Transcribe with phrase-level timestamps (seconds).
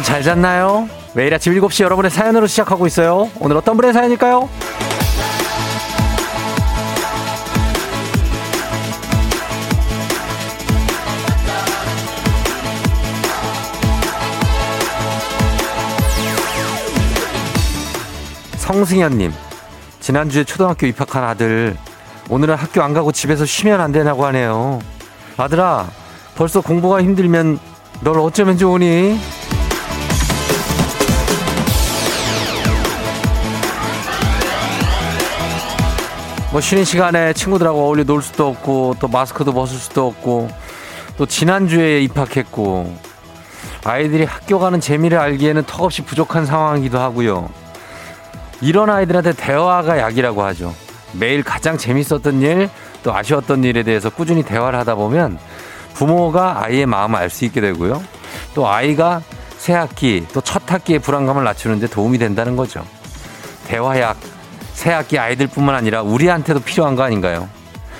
[0.00, 0.88] 여러분 잘 잤나요?
[1.14, 3.30] 매일 아침 7시 여러분의 사연으로 시작하고 있어요.
[3.38, 4.48] 오늘 어떤 분의 사연일까요?
[18.56, 19.32] 성승현님,
[20.00, 21.76] 지난주에 초등학교 입학한 아들,
[22.30, 24.80] 오늘은 학교 안 가고 집에서 쉬면 안 되냐고 하네요.
[25.36, 25.88] 아들아,
[26.36, 27.58] 벌써 공부가 힘들면
[28.02, 29.39] 널 어쩌면 좋으니?
[36.52, 40.48] 뭐 쉬는 시간에 친구들하고 어울려 놀 수도 없고 또 마스크도 벗을 수도 없고
[41.16, 42.92] 또 지난주에 입학했고
[43.84, 47.48] 아이들이 학교 가는 재미를 알기에는 턱없이 부족한 상황이기도 하고요.
[48.60, 50.74] 이런 아이들한테 대화가 약이라고 하죠.
[51.12, 52.68] 매일 가장 재밌었던 일,
[53.02, 55.38] 또 아쉬웠던 일에 대해서 꾸준히 대화를 하다 보면
[55.94, 58.02] 부모가 아이의 마음을 알 수 있게 되고요.
[58.54, 59.22] 또 아이가
[59.56, 62.84] 새 학기, 또 첫 학기의 불안감을 낮추는데 도움이 된다는 거죠.
[63.66, 64.16] 대화약,
[64.80, 67.50] 새 학기 아이들뿐만 아니라 우리한테도 필요한 거 아닌가요?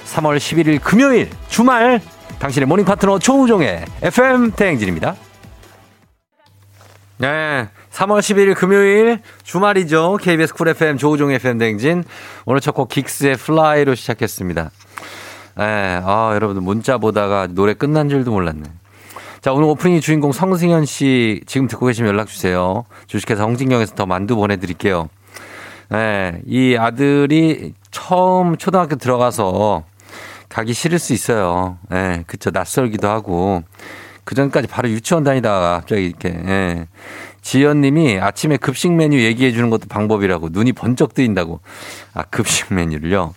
[0.06, 2.00] 3월 11일 금요일 주말
[2.38, 5.14] 당신의 모닝 파트너 조우종의 FM 대행진입니다.
[7.18, 7.68] 네.
[7.92, 10.16] 3월 11일 금요일 주말이죠.
[10.22, 12.02] KBS Cool FM 조우종 FM 대행진.
[12.46, 14.70] 오늘 첫 곡 긱스의 Fly로 시작했습니다.
[15.58, 16.00] 네.
[16.02, 18.62] 아, 여러분들 문자 보다가 노래 끝난 줄도 몰랐네.
[19.42, 22.86] 자, 오늘 오프닝 주인공 성승현 씨 지금 듣고 계시면 연락 주세요.
[23.06, 25.10] 주식회사 홍진경에서 더 만두 보내드릴게요.
[25.90, 29.84] 네, 이 아들이 처음 초등학교 들어가서
[30.48, 31.78] 가기 싫을 수 있어요.
[31.90, 32.50] 예, 네, 그쵸.
[32.50, 33.62] 낯설기도 하고.
[34.24, 36.86] 그 전까지 바로 유치원 다니다가 갑자기 이렇게, 예.
[37.42, 41.60] 지연 님이 아침에 급식 메뉴 얘기해 주는 것도 방법이라고 눈이 번쩍 뜨인다고.
[42.14, 43.34] 아, 급식 메뉴를요?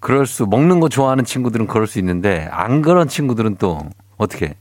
[0.00, 3.80] 그럴 수, 먹는 거 좋아하는 친구들은 그럴 수 있는데, 안 그런 친구들은 또,
[4.18, 4.54] 어떻게,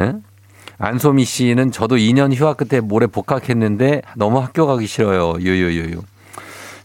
[0.00, 0.14] 예?
[0.78, 5.34] 안소미 씨는 저도 2년 휴학 끝에 모레 복학했는데 너무 학교 가기 싫어요.
[5.42, 6.02] 요요요요.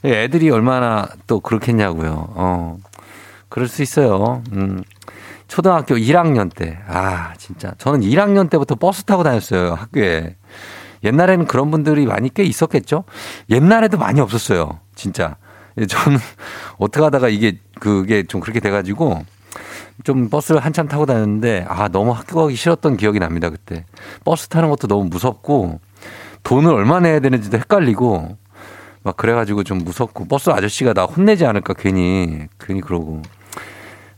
[0.03, 2.33] 애들이 얼마나 또 그렇겠냐고요.
[2.35, 2.77] 어.
[3.49, 4.41] 그럴 수 있어요.
[4.53, 4.83] 음.
[5.47, 6.79] 초등학교 1학년 때.
[6.87, 7.73] 아, 진짜.
[7.77, 9.73] 저는 1학년 때부터 버스 타고 다녔어요.
[9.73, 10.37] 학교에.
[11.03, 13.03] 옛날에는 그런 분들이 많이 꽤 있었겠죠?
[13.49, 14.79] 옛날에도 많이 없었어요.
[14.95, 15.35] 진짜.
[15.87, 16.17] 저는
[16.77, 19.25] 어떻게 하다가 이게 그게 좀 그렇게 돼가지고
[20.03, 23.49] 좀 버스를 한참 타고 다녔는데 아, 너무 학교 가기 싫었던 기억이 납니다.
[23.49, 23.85] 그때.
[24.23, 25.79] 버스 타는 것도 너무 무섭고
[26.43, 28.37] 돈을 얼마 내야 되는지도 헷갈리고
[29.03, 33.21] 막 그래가지고 좀 무섭고 버스 아저씨가 나 혼내지 않을까 괜히 괜히 그러고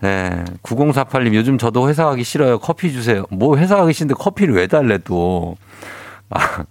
[0.01, 0.43] 네.
[0.63, 2.59] 9048님 요즘 저도 회사 가기 싫어요.
[2.59, 3.25] 커피 주세요.
[3.29, 5.55] 뭐 회사 가기 싫은데 커피를 왜 달래 또.
[6.29, 6.65] 아,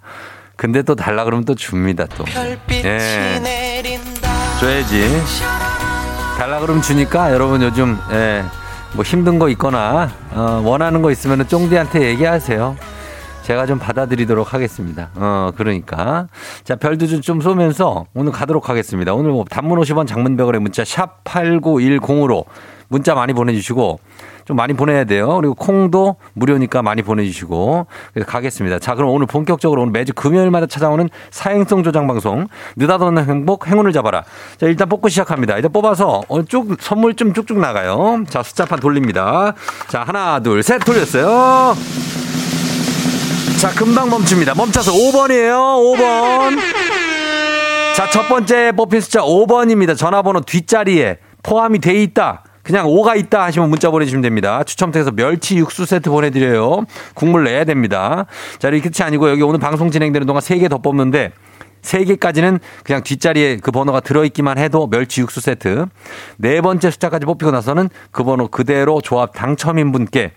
[0.57, 2.25] 근데 또 달라 그러면 또 줍니다 또.
[2.85, 3.41] 예.
[4.61, 5.23] 줘야지.
[6.37, 8.45] 달라 그러면 주니까 여러분 요즘 예.
[8.95, 12.77] 뭐 힘든 거 있거나 어, 원하는 거 있으면 쫑디한테 얘기하세요.
[13.43, 15.11] 제가 좀 받아들이도록 하겠습니다.
[15.15, 16.29] 어, 그러니까.
[16.65, 19.15] 자, 별도 좀, 좀 쏘면서 오늘 가도록 하겠습니다.
[19.15, 22.45] 오늘 뭐 단문 50원 장문백원의 문자 샵 8910으로
[22.89, 24.01] 문자 많이 보내주시고
[24.45, 25.37] 좀 많이 보내야 돼요.
[25.37, 28.79] 그리고 콩도 무료니까 많이 보내주시고 그래서 가겠습니다.
[28.81, 34.25] 자, 그럼 오늘 본격적으로 오늘 매주 금요일마다 찾아오는 사행성 조장 방송 느닷없는 행복 행운을 잡아라.
[34.59, 35.57] 자, 일단 뽑고 시작합니다.
[35.57, 38.25] 일단 뽑아서 쭉 선물 좀 쭉쭉 나가요.
[38.29, 39.55] 자, 숫자판 돌립니다.
[39.89, 41.75] 자, 하나, 둘, 셋 돌렸어요.
[43.63, 44.57] 자, 금방 멈춥니다.
[44.57, 45.97] 멈춰서 5번이에요.
[45.97, 46.59] 5번.
[47.95, 49.97] 자, 첫 번째 뽑힌 숫자 5번입니다.
[49.97, 52.43] 전화번호 뒷자리에 포함이 돼 있다.
[52.65, 54.65] 그냥 5가 있다 하시면 문자 보내주시면 됩니다.
[54.65, 56.87] 추첨 통해서 멸치 육수 세트 보내드려요.
[57.15, 58.27] 국물 내야 됩니다.
[58.59, 61.31] 자, 이렇게 끝이 아니고 여기 오늘 방송 진행되는 동안 3개 더 뽑는데
[61.83, 65.87] 3개까지는 그냥 뒷자리에 그 번호가 들어있기만 해도 멸치 육수 세트.
[66.37, 70.33] 네 번째 숫자까지 뽑히고 나서는 그 번호 그대로 조합 당첨인 분께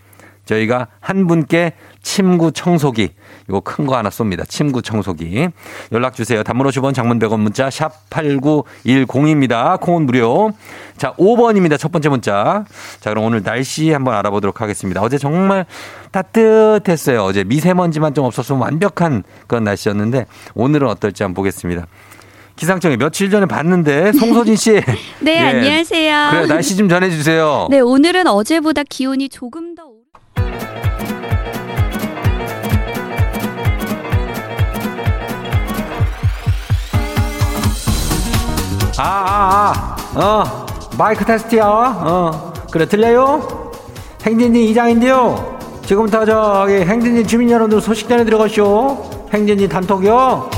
[0.46, 3.10] 저희가 한 분께 침구 청소기
[3.50, 4.48] 이거 큰 거 하나 쏩니다.
[4.48, 5.48] 침구 청소기.
[5.92, 6.42] 연락 주세요.
[6.44, 9.80] 단문 50원 장문 100원 문자 샵 8910입니다.
[9.80, 10.52] 콩은 무료.
[10.98, 11.78] 자, 5번입니다.
[11.78, 12.66] 첫 번째 문자.
[13.00, 15.02] 자, 그럼 오늘 날씨 한번 알아보도록 하겠습니다.
[15.02, 15.66] 어제 정말
[16.12, 17.22] 따뜻했어요.
[17.24, 20.26] 어제 미세먼지만 좀 없었으면 완벽한 그런 날씨였는데
[20.56, 21.86] 오늘은 어떨지 한번 보겠습니다.
[22.56, 24.72] 기상청에 며칠 전에 봤는데 송소진 씨.
[25.20, 25.40] 네, 예.
[25.40, 26.28] 안녕하세요.
[26.32, 27.68] 그래 날씨 좀 전해 주세요.
[27.70, 29.85] 네, 오늘은 어제보다 기온이 조금 더
[38.98, 40.66] 아, 아, 아, 어,
[40.98, 41.66] 마이크 테스트야.
[41.66, 43.72] 어, 그래, 들려요?
[44.26, 45.60] 행진이 이장인데요.
[45.86, 49.28] 지금부터 저기 행진이 주민 여러분들 소식 전해 들어가시오.
[49.34, 50.50] 행진이 단톡이요.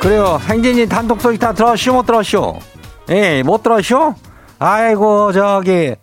[0.00, 0.38] 그래요.
[0.48, 2.58] 행진이 단독 소식 다 들었쇼, 못 들었쇼?
[3.10, 4.14] 예, 못 들었쇼?
[4.58, 5.94] 아이고, 저기,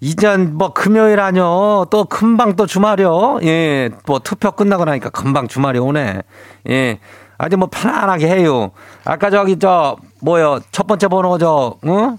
[0.00, 1.86] 이전 뭐 금요일 아뇨.
[1.90, 3.40] 또 금방 또 주말이요.
[3.42, 6.22] 예, 뭐 투표 끝나고 나니까 금방 주말이 오네.
[6.70, 6.98] 예.
[7.38, 8.70] 아주 뭐 편안하게 해요.
[9.04, 12.18] 아까 저기 저 뭐요 첫 번째 번호 저 응?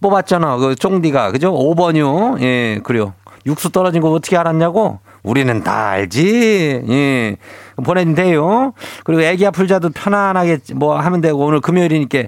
[0.00, 0.56] 뽑았잖아.
[0.56, 1.52] 그 쫑디가 그죠?
[1.52, 2.40] 5번이요.
[2.42, 3.14] 예, 그래요.
[3.46, 4.98] 육수 떨어진 거 어떻게 알았냐고?
[5.22, 6.84] 우리는 다 알지.
[6.88, 7.36] 예.
[7.76, 8.72] 보내주세요.
[9.04, 12.24] 그리고 애기 아플자도 편안하게 뭐 하면 되고 오늘 금요일이니까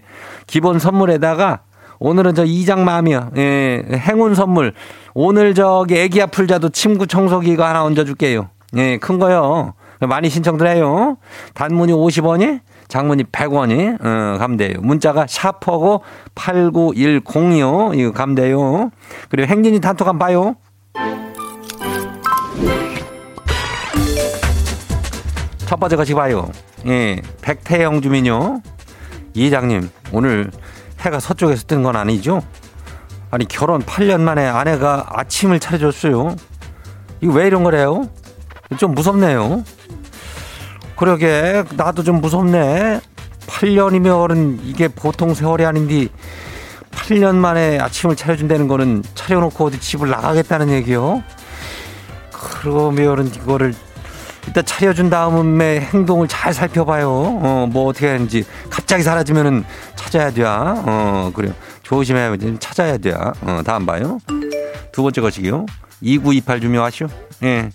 [0.47, 1.61] 기본 선물에다가
[1.99, 3.31] 오늘은 저 이장 마음이요.
[3.37, 3.83] 예.
[3.95, 4.75] 행운 선물.
[5.15, 8.49] 오늘 저기 애기 아플자도 침구 청소기 가 하나 얹어줄게요.
[8.77, 8.99] 예.
[8.99, 9.75] 큰 거요.
[10.01, 11.17] 많이 신청들 해요.
[11.55, 14.75] 단문이 50원이 장문이 100원이 어, 가면 돼요.
[14.83, 16.03] 문자가 샤퍼고
[16.35, 18.91] 89106 이거 가면 돼요.
[19.31, 20.57] 그리고 행진이 단톡 한번 봐요.
[25.75, 26.49] 첫 번째 거지 봐요.
[26.87, 28.63] 예, 백태영 주민요.
[29.35, 30.53] 이장님, 오늘
[31.01, 32.43] 해가 서쪽에서 뜬 건 아니죠?
[33.33, 36.37] 아니, 결혼 8년 만에 아내가 아침을 차려줬어요.
[37.23, 38.09] 이거 왜 이런 거래요?
[38.77, 39.65] 좀 무섭네요.
[40.95, 43.01] 그러게, 나도 좀 무섭네.
[43.49, 46.07] 8년이면 이게 보통 세월이 아닌데,
[46.93, 51.25] 8년 만에 아침을 차려준다는 거는 차려놓고 어디 집을 나가겠다는 얘기요?
[52.31, 53.75] 그러면은 이거를
[54.47, 57.11] 일단 차려준 다음에 행동을 잘 살펴봐요.
[57.11, 58.45] 어, 뭐 어떻게 하는지.
[58.71, 59.65] 갑자기 사라지면은
[59.97, 60.43] 찾아야 돼.
[60.47, 61.53] 어, 그래요.
[61.83, 62.59] 조심해야 돼.
[62.59, 63.13] 찾아야 돼.
[63.13, 64.19] 어, 다음 봐요.
[64.93, 65.67] 두 번째 것이요.
[66.03, 67.07] 2928 주묘하시오.
[67.45, 67.71] 예.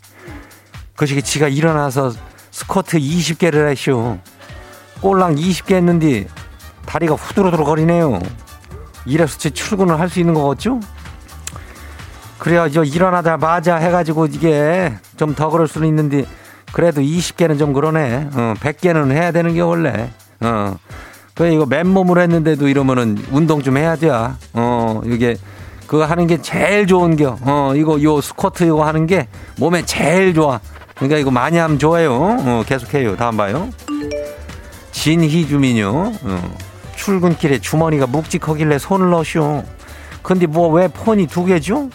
[0.93, 2.13] 그것이 지가 일어나서
[2.51, 4.17] 스쿼트 20개를 하시오.
[5.01, 6.27] 꼴랑 20개 했는데
[6.85, 8.19] 다리가 후두루두루 거리네요.
[9.05, 10.79] 이래서 출근을 할 수 있는 거겠죠?
[12.37, 16.25] 그래야 저 일어나자마자 해가지고 이게 좀 더 그럴 수는 있는데
[16.71, 18.29] 그래도 20개는 좀 그러네.
[18.33, 20.09] 어, 100개는 해야 되는 게 원래.
[20.41, 20.75] 어.
[21.35, 24.09] 그래 이거 맨몸으로 했는데도 이러면은 운동 좀 해야 돼.
[24.53, 25.37] 어, 이게
[25.87, 27.37] 그거 하는 게 제일 좋은 겨.
[27.41, 29.27] 어, 이거 요 스쿼트 이거 하는 게
[29.57, 30.59] 몸에 제일 좋아.
[30.95, 32.13] 그러니까 이거 많이 하면 좋아요.
[32.13, 33.15] 어, 계속해요.
[33.15, 33.69] 다음 봐요.
[34.91, 36.11] 진희 주민요.
[36.21, 36.55] 어.
[36.95, 39.63] 출근길에 주머니가 묵직하길래 손을 넣으시오.
[40.21, 41.89] 근데 뭐 왜 폰이 두 개죠?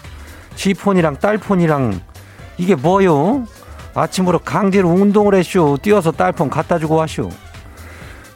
[0.56, 2.00] 지 폰이랑 딸 폰이랑
[2.56, 3.44] 이게 뭐요?
[3.94, 5.78] 아침으로 강제로 운동을 했쇼.
[5.80, 7.30] 뛰어서 딸폰 갖다 주고 왔쇼.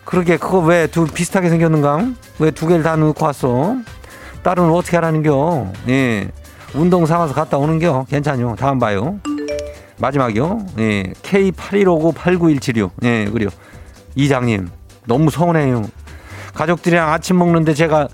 [0.05, 2.07] 그러게 그거 왜 두 비슷하게 생겼는가?
[2.39, 3.77] 왜 두 개를 다 넣고 왔어?
[4.43, 5.73] 딸은 어떻게 하라는겨?
[5.89, 6.31] 예.
[6.75, 8.07] 운동 삼아서 갔다 오는겨?
[8.09, 8.57] 괜찮요.
[8.57, 9.19] 다음 봐요.
[9.99, 10.67] 마지막이요.
[10.79, 11.03] 예.
[11.23, 12.91] K81598917요.
[13.03, 13.49] 예, 그래요.
[14.15, 14.69] 이장님,
[15.07, 15.83] 너무 서운해요.
[16.55, 18.09] 가족들이랑 아침 먹는데 제가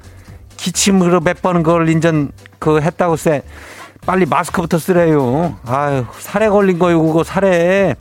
[0.57, 3.43] 기침으로 몇 번은 그걸 인전 그 했다고 쎄.
[4.07, 5.57] 빨리 마스크부터 쓰래요.
[5.67, 7.95] 아유, 살에 걸린 거요, 그거 살에.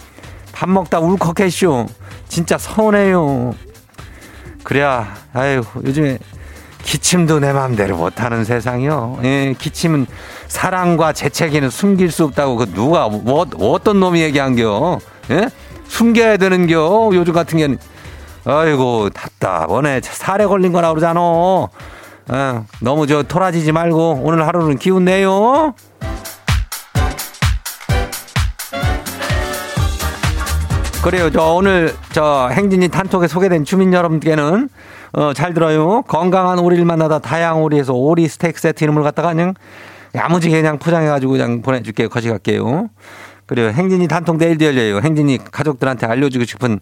[0.52, 1.88] 밥 먹다 울컥했쇼.
[2.28, 3.54] 진짜 서운해요.
[4.64, 6.20] 그래야, 아유, 요즘에
[6.84, 9.20] 기침도 내 마음대로 못하는 세상이요.
[9.24, 10.06] 예, 기침은
[10.48, 15.00] 사랑과 재채기는 숨길 수 없다고 그 누가 뭐, 어떤 놈이 얘기한겨?
[15.32, 15.50] 예?
[15.88, 17.12] 숨겨야 되는겨.
[17.14, 17.78] 요즘 같은 경우는
[18.46, 20.02] 아이고 답답하네.
[20.04, 21.22] 살에 걸린 거라 그러잖아.
[22.30, 25.74] 어, 너무 저 토라지지 말고 오늘 하루는 기운 내요.
[31.04, 31.30] 그래요.
[31.30, 34.70] 저 오늘 저 행진이 단톡에 소개된 주민 여러분께는
[35.12, 36.02] 어, 잘 들어요.
[36.04, 39.54] 건강한 오리를 만나다 다양 오리에서 오리 스테이크 세트 이름을 갖다가 그냥
[40.16, 42.08] 야무지게 그냥 포장해가지고 그냥 보내줄게요.
[42.08, 42.90] 거시갈게요.
[43.46, 43.70] 그래요.
[43.70, 45.02] 행진이 단톡 내일도 열려요.
[45.02, 46.80] 행진이 가족들한테 알려주고 싶은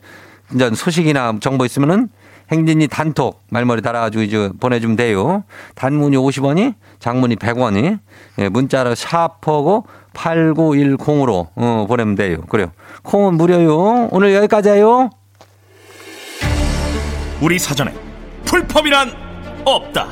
[0.76, 2.10] 소식이나 정보 있으면은
[2.52, 5.44] 행진이 단톡 말머리 달아가지고 이제 보내주면 돼요.
[5.76, 8.00] 단문이 50원이, 장문이 100원이,
[8.40, 12.42] 예, 문자로 샤퍼고 8910으로 어, 보내면 돼요.
[12.50, 12.72] 그래요.
[13.04, 14.10] 콩은 무료요.
[14.12, 15.10] 오늘 여기까지예요.
[17.40, 17.94] 우리 사전에
[18.46, 19.14] 풀펌이란
[19.66, 20.08] 없다.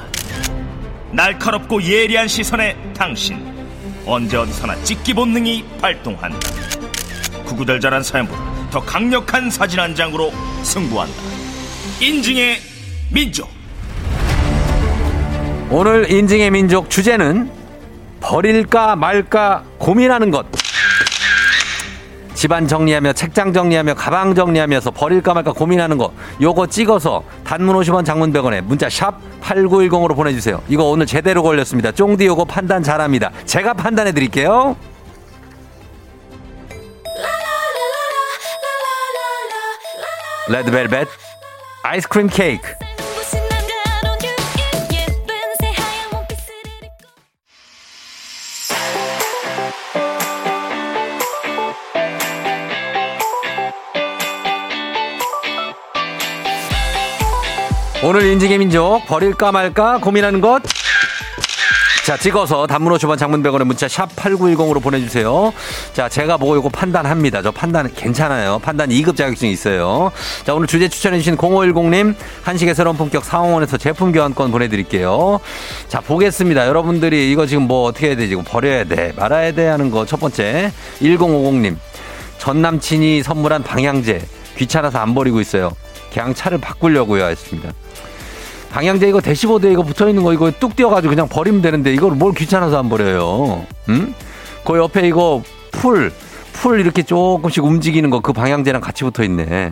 [1.12, 3.38] 날카롭고 예리한 시선에 당신
[4.05, 6.39] 언제 어디서나 찍기 본능이 발동한다.
[7.46, 10.31] 구구절절한 사연보다 더 강력한 사진 한 장으로
[10.63, 11.38] 승부한다.
[12.01, 12.60] 인증의
[13.12, 13.50] 민족.
[15.70, 17.51] 오늘 인증의 민족 주제는
[18.22, 20.46] 버릴까 말까 고민하는 것.
[22.34, 26.13] 집안 정리하며 책장 정리하며 가방 정리하면서 버릴까 말까 고민하는 거.
[26.41, 30.62] 요거 찍어서 단문 50원 장문 100원에 문자 샵 8910으로 보내주세요.
[30.70, 31.91] 이거 오늘 제대로 걸렸습니다.
[31.91, 33.32] 쫑디 요거 판단 잘합니다.
[33.46, 34.77] 제가 판단해 드릴게요.
[40.48, 41.29] 레드벨벳
[41.84, 42.74] 아이스크림 케이크
[58.02, 60.64] 오늘 인증의 민족 버릴까 말까 고민하는 것.
[62.10, 65.54] 자, 찍어서 단문 50원 장문 100원의 문자 샵 8910으로 보내주세요.
[65.94, 67.44] 자, 제가 보고 이거 판단합니다.
[67.44, 68.58] 저 판단 괜찮아요.
[68.58, 70.12] 판단 2급 자격증이 있어요.
[70.44, 75.39] 자, 오늘 주제 추천해주신 0510님 한식의 새로운 품격 상황원에서 제품 교환권 보내드릴게요.
[75.88, 76.66] 자, 보겠습니다.
[76.66, 78.34] 여러분들이 이거 지금 뭐 어떻게 해야 되지?
[78.34, 79.13] 이거 버려야 돼.
[79.16, 80.72] 말아야 돼 하는 거 첫 번째.
[81.01, 81.75] 1050님.
[82.39, 84.25] 전 남친이 선물한 방향제.
[84.58, 85.74] 귀찮아서 안 버리고 있어요.
[86.12, 87.25] 그냥 차를 바꾸려고요.
[87.25, 87.72] 했습니다.
[88.72, 92.34] 방향제 이거 대시보드에 이거 붙어 있는 거 이거 뚝 띄어가지고 그냥 버리면 되는데 이걸 뭘
[92.34, 93.66] 귀찮아서 안 버려요.
[93.90, 94.14] 응?
[94.64, 96.12] 그 옆에 이거 풀,
[96.54, 99.72] 풀 이렇게 조금씩 움직이는 거 그 방향제랑 같이 붙어 있네.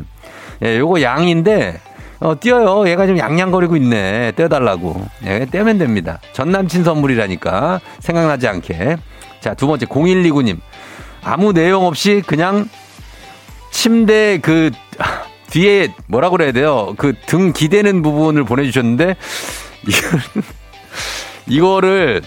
[0.63, 1.79] 예, 요거 양인데,
[2.19, 2.89] 어, 띄어요.
[2.89, 4.31] 얘가 좀 양양거리고 있네.
[4.35, 5.05] 떼어달라고.
[5.25, 6.19] 예, 떼면 됩니다.
[6.33, 7.79] 전 남친 선물이라니까.
[7.99, 8.97] 생각나지 않게.
[9.39, 10.57] 자, 두 번째, 0129님.
[11.23, 12.67] 아무 내용 없이 그냥
[13.69, 14.71] 침대 그,
[15.57, 16.93] 뒤에 뭐라 그래야 돼요?
[16.97, 19.15] 그 등 기대는 부분을 보내주셨는데
[21.47, 22.21] 이거를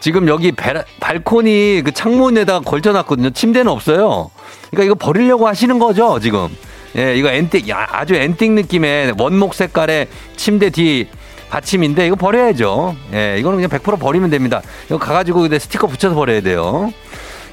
[0.00, 3.30] 지금 여기 배, 발코니 그 창문에다가 걸쳐놨거든요.
[3.30, 4.30] 침대는 없어요.
[4.70, 6.48] 그러니까 이거 버리려고 하시는 거죠 지금.
[6.96, 11.08] 예, 이거 앤틱 아주 앤틱 느낌의 원목 색깔의 침대 뒤
[11.50, 12.96] 받침인데 이거 버려야죠.
[13.12, 14.62] 예, 이거는 그냥 100% 버리면 됩니다.
[14.86, 16.90] 이거 가가지고 스티커 붙여서 버려야 돼요.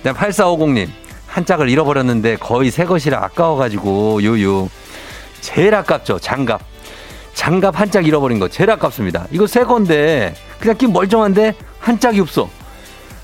[0.04, 0.88] 8450님
[1.28, 4.70] 한 짝을 잃어버렸는데 거의 새 것이라 아까워가지고 유유.
[5.42, 6.20] 제일 아깝죠.
[6.20, 6.62] 장갑.
[7.34, 9.26] 장갑 한 짝 잃어버린 거 제일 아깝습니다.
[9.32, 12.50] 이거 새 건데 그냥 끼 멀쩡한데 한 짝이 없어.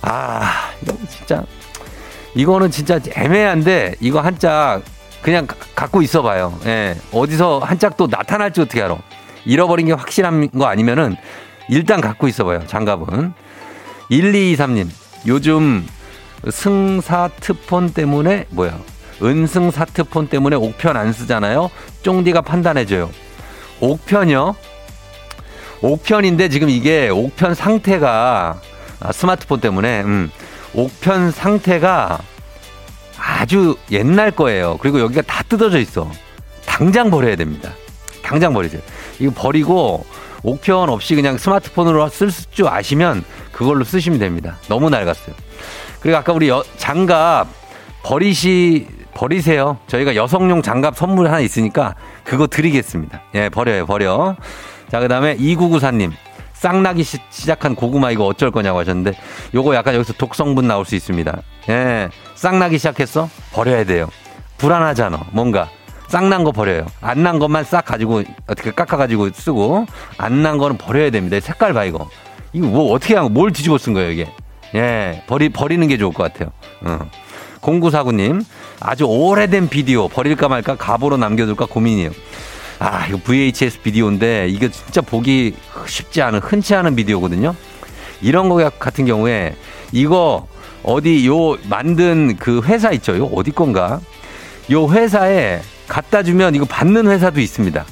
[0.01, 1.43] 아, 이거 진짜
[2.36, 4.81] 이거는 진짜 애매한데 이거 한 짝
[5.22, 6.57] 그냥 갖고 있어 봐요.
[6.65, 6.95] 예.
[7.12, 8.95] 어디서 한 짝 또 나타날지 어떻게 알아?
[9.45, 11.15] 잃어버린 게 확실한 거 아니면은
[11.69, 12.62] 일단 갖고 있어 봐요.
[12.67, 13.34] 장갑은.
[14.12, 14.88] 1223님.
[15.27, 15.86] 요즘
[16.50, 18.77] 승사트폰 때문에 뭐야?
[19.22, 21.69] 은승 사트폰 때문에 옥편 안 쓰잖아요.
[22.03, 23.10] 쫑디가 판단해줘요.
[23.79, 24.55] 옥편이요?
[25.81, 28.60] 옥편인데 지금 이게 옥편 상태가
[29.00, 30.31] 아, 스마트폰 때문에 음,
[30.74, 32.19] 옥편 상태가
[33.17, 34.77] 아주 옛날 거예요.
[34.81, 36.10] 그리고 여기가 다 뜯어져 있어.
[36.65, 37.72] 당장 버려야 됩니다.
[38.24, 38.81] 당장 버리세요.
[39.19, 40.05] 이거 버리고
[40.43, 44.57] 옥편 없이 그냥 스마트폰으로 쓸 줄 아시면 그걸로 쓰시면 됩니다.
[44.67, 45.36] 너무 낡았어요.
[46.00, 47.48] 그리고 아까 우리 여, 장갑
[48.03, 49.77] 버리시 버리세요.
[49.88, 53.22] 저희가 여성용 장갑 선물 하나 있으니까 그거 드리겠습니다.
[53.34, 54.36] 예, 버려요, 버려.
[54.91, 56.12] 자, 그 다음에 2994님.
[56.53, 59.17] 쌍나기 시, 작한 고구마 이거 어쩔 거냐고 하셨는데
[59.53, 61.41] 요거 약간 여기서 독성분 나올 수 있습니다.
[61.69, 62.10] 예.
[62.36, 63.29] 쌍나기 시작했어?
[63.51, 64.10] 버려야 돼요.
[64.57, 65.19] 불안하잖아.
[65.31, 65.69] 뭔가.
[66.07, 66.86] 쌍난 거 버려요.
[67.01, 69.86] 안 난 것만 싹 가지고 어떻게 깎아가지고 쓰고
[70.17, 71.39] 안 난 거는 버려야 됩니다.
[71.39, 72.07] 색깔 봐 이거.
[72.53, 74.31] 이거 뭐 어떻게 한 거, 뭘 뒤집어 쓴 거예요 이게.
[74.75, 76.51] 예, 버리 버리는 게 좋을 것 같아요.
[76.81, 77.00] 어.
[77.65, 78.43] 0949님,
[78.79, 82.12] 아주 오래된 비디오 버릴까 말까 가보로 남겨둘까 고민이에요.
[82.79, 85.55] 아, 이거 VHS 비디오인데 이게 진짜 보기
[85.88, 87.55] 쉽지 않은, 흔치 않은 비디오거든요.
[88.22, 89.55] 이런 거 같은 경우에
[89.91, 90.48] 이거
[90.84, 93.17] 어디 요 만든 그 회사 있죠?
[93.17, 94.00] 요 어디 건가?
[94.72, 97.86] 요 회사에 갖다 주면 이거 받는 회사도 있습니다.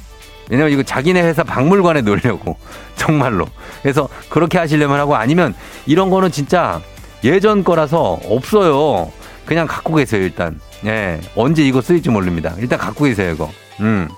[0.50, 2.56] 왜냐면 이거 자기네 회사 박물관에 놓으려고.
[2.96, 3.46] 정말로.
[3.82, 5.54] 그래서 그렇게 하시려면 하고 아니면
[5.86, 6.80] 이런 거는 진짜
[7.22, 9.10] 예전 거라서 없어요.
[9.44, 10.60] 그냥 갖고 계세요, 일단.
[10.84, 11.20] 예.
[11.36, 12.54] 언제 이거 쓰일지 모릅니다.
[12.58, 13.50] 일단 갖고 계세요, 이거.
[13.80, 14.08] 음.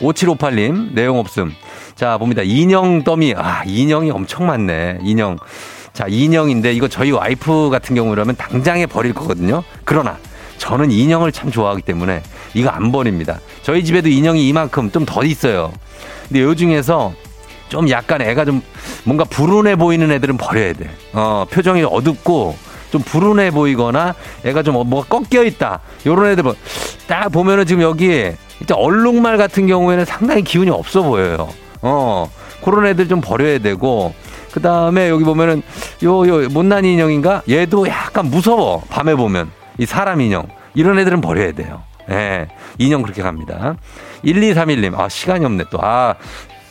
[0.00, 1.52] 5758님, 내용 없음.
[1.94, 2.42] 자, 봅니다.
[2.42, 3.34] 인형 더미.
[3.36, 4.98] 아, 인형이 엄청 많네.
[5.02, 5.38] 인형.
[5.92, 9.62] 자, 인형인데 이거 저희 와이프 같은 경우라면 당장에 버릴 거거든요.
[9.84, 10.16] 그러나
[10.56, 12.22] 저는 인형을 참 좋아하기 때문에
[12.54, 13.40] 이거 안 버립니다.
[13.62, 15.72] 저희 집에도 인형이 이만큼 좀더 있어요.
[16.28, 17.12] 근데 요 중에서
[17.68, 18.62] 좀 약간 애가 좀
[19.04, 20.90] 뭔가 불운해 보이는 애들은 버려야 돼.
[21.12, 22.56] 어, 표정이 어둡고
[22.92, 25.80] 좀 불운해 보이거나 애가 좀 뭐가 꺾여 있다.
[26.06, 31.48] 요런 애들 뭐딱 보면은 지금 여기 진짜 얼룩말 같은 경우에는 상당히 기운이 없어 보여요.
[31.80, 32.30] 어.
[32.62, 34.14] 그런 애들 좀 버려야 되고
[34.52, 35.62] 그 다음에 여기 보면은
[36.04, 37.42] 요, 요, 못난 인형인가?
[37.48, 38.82] 얘도 약간 무서워.
[38.90, 39.50] 밤에 보면.
[39.78, 40.46] 이 사람 인형.
[40.74, 41.82] 이런 애들은 버려야 돼요.
[42.10, 42.14] 예.
[42.14, 43.76] 네, 인형 그렇게 갑니다.
[44.24, 44.98] 1231님.
[44.98, 45.78] 아, 시간이 없네 또.
[45.80, 46.14] 아,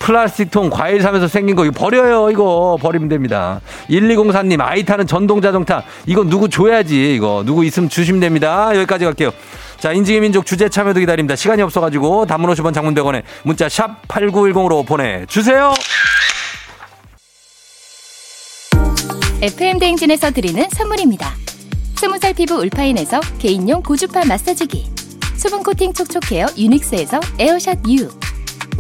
[0.02, 2.78] 플라스틱 통 과일 사면서 생긴 거 이거 버려요 이거.
[2.82, 3.62] 버리면 됩니다.
[3.90, 5.84] 1204님 아이 타는 전동 자동차.
[6.08, 7.44] 이거 누구 줘야지 이거.
[7.46, 8.72] 누구 있으면 주시면 됩니다.
[8.76, 9.32] 여기까지 갈게요.
[9.78, 11.36] 자 인증의 민족 주제 참여도 기다립니다.
[11.36, 15.74] 시간이 없어가지고 단문 50원 장문 100원에 문자 샵 8910으로 보내주세요.
[19.44, 21.32] FM 대행진에서 드리는 선물입니다.
[21.98, 24.90] 스무살 피부 울파인에서 개인용 고주파 마사지기.
[25.36, 28.10] 수분 코팅 촉촉헤어 유닉스에서 에어샷 U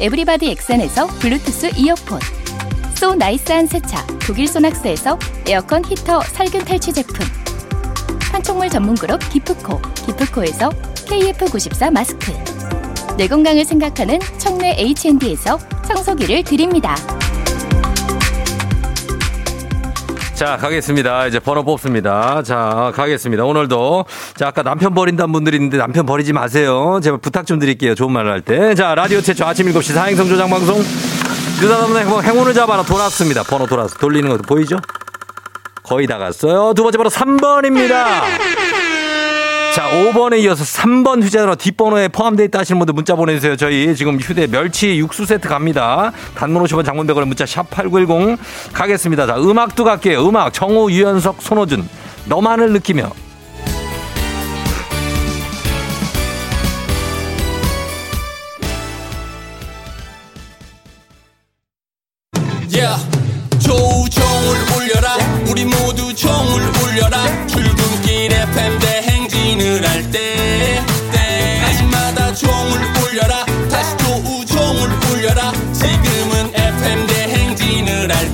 [0.00, 2.20] 에브리바디 엑센에서 블루투스 이어폰
[2.94, 7.14] so nice한 세차 독일 소낙스에서 에어컨 히터 살균 탈취 제품
[8.32, 12.32] 판촉물 전문 그룹 기프코 기프코에서 KF94 마스크
[13.18, 16.96] 내 건강을 생각하는 청내 H&D에서 청소기를 드립니다.
[20.40, 21.26] 자, 가겠습니다.
[21.26, 22.42] 이제 번호 뽑습니다.
[22.42, 23.44] 자, 가겠습니다.
[23.44, 24.06] 오늘도.
[24.36, 26.98] 자, 아까 남편 버린다는 분들이 있는데 남편 버리지 마세요.
[27.02, 27.94] 제발 부탁 좀 드릴게요.
[27.94, 28.74] 좋은 말을 할 때.
[28.74, 30.82] 자, 라디오 최초 아침 7시 사행성 조장방송.
[31.60, 32.82] 느닷없는 행운, 행운을 잡아라.
[32.82, 33.42] 돌았습니다.
[33.42, 33.98] 번호 돌아서.
[33.98, 34.78] 돌리는 것도 보이죠?
[35.82, 36.72] 거의 다 갔어요.
[36.72, 38.22] 두 번째 번호 3번입니다.
[39.74, 43.56] 자, 5번에 이어서 3번 휴대전화 뒷번호에 포함되어 있다 하시는 분들 문자 보내주세요.
[43.56, 46.12] 저희 지금 휴대 멸치 육수 세트 갑니다.
[46.34, 48.38] 단문 50원 장문 100원 문자 샵 8910
[48.72, 49.26] 가겠습니다.
[49.26, 50.26] 자, 음악도 갈게요.
[50.26, 51.88] 음악 정우, 유연석, 손호준
[52.26, 53.10] 너만을 느끼며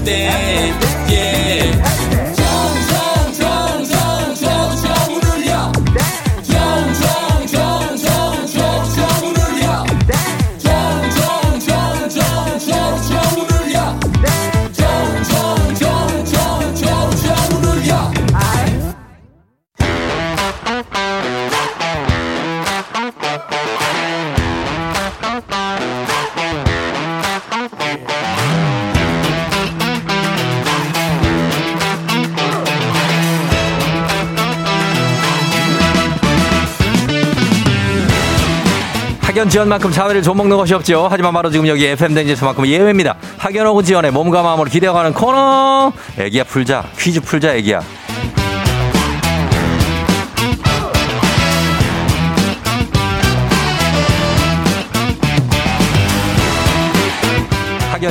[0.07, 0.86] 대
[39.37, 41.09] 학연 지원만큼 자회를 좀먹는 것이 없죠.
[41.11, 43.17] 하지만 바로 지금 여기 FM 댕지에서만큼 예외입니다.
[43.37, 45.93] 학연 오고 지원의 몸과 마음으로 기대어가는 코너.
[46.19, 46.87] 애기야 풀자.
[46.99, 47.83] 퀴즈 풀자 애기야.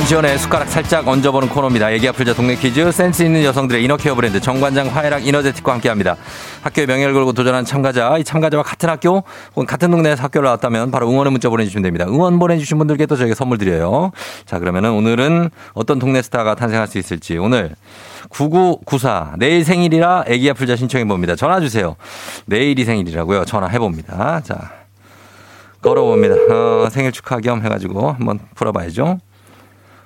[0.06, 1.90] 지원의 숟가락 살짝 얹어보는 코너입니다.
[1.90, 6.14] 애기 아플자 동네 퀴즈 센스 있는 여성들의 이너케어 브랜드 정관장 화해락 이너제틱과 함께합니다.
[6.62, 9.24] 학교의 명예를 걸고 도전한 참가자, 이 참가자와 같은 학교
[9.56, 12.04] 혹은 같은 동네에서 학교를 나왔다면 바로 응원의 문자 보내주시면 됩니다.
[12.06, 14.12] 응원 보내주신 분들께 또 저희가 선물 드려요.
[14.44, 17.74] 자 그러면은 오늘은 어떤 동네 스타가 탄생할 수 있을지 오늘
[18.28, 21.34] 9994 내일 생일이라 애기 아플자 신청해 봅니다.
[21.34, 21.96] 전화 주세요.
[22.44, 23.44] 내일이 생일이라고요.
[23.44, 24.40] 전화해 봅니다.
[24.44, 24.70] 자
[25.82, 26.34] 걸어봅니다.
[26.54, 29.18] 어, 생일 축하 겸 해가지고 한번 풀어봐야죠.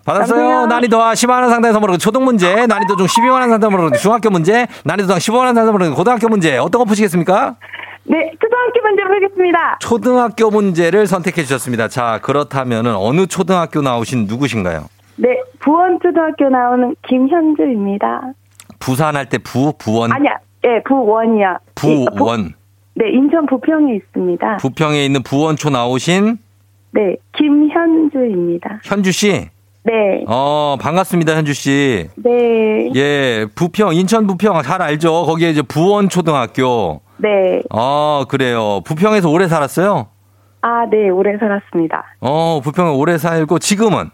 [0.05, 0.67] 받았어요.
[0.67, 5.07] 난이도 10만 원 상당의 선물로 초등 문제, 난이도 중 12만 원 상당으로 중학교 문제, 난이도
[5.09, 6.57] 중 15만 원 상당으로 고등학교 문제.
[6.59, 7.57] 어떤 거 푸시겠습니까?
[8.05, 9.79] 네, 초등학교 문제 풀겠습니다.
[9.81, 11.89] 초등학교 문제를 선택해 주셨습니다.
[11.89, 14.87] 자, 그렇다면은 어느 초등학교 나오신 누구신가요?
[15.17, 15.29] 네,
[15.61, 18.33] 부원초등학교 나오는 김현주입니다.
[18.79, 20.33] 부산 할 때 부, 부원, 아니야,
[20.65, 21.59] 예, 부원이야.
[21.59, 22.55] 이- 부- 부원.
[22.95, 24.57] 네, 인천 부평에 있습니다.
[24.57, 26.39] 부평에 있는 부원초 나오신
[26.93, 28.81] 네, 김현주입니다.
[28.85, 29.49] 현주 씨.
[29.83, 32.09] 네, 어, 반갑습니다, 현주 씨.
[32.17, 35.25] 네, 예, 부평, 인천 부평 잘 알죠?
[35.25, 37.01] 거기에 이제 부원초등학교.
[37.17, 37.63] 네.
[37.71, 38.83] 어, 그래요.
[38.85, 40.09] 부평에서 오래 살았어요?
[40.63, 42.05] 아, 네, 오래 살았습니다.
[42.21, 44.11] 어, 부평에 오래 살고 지금은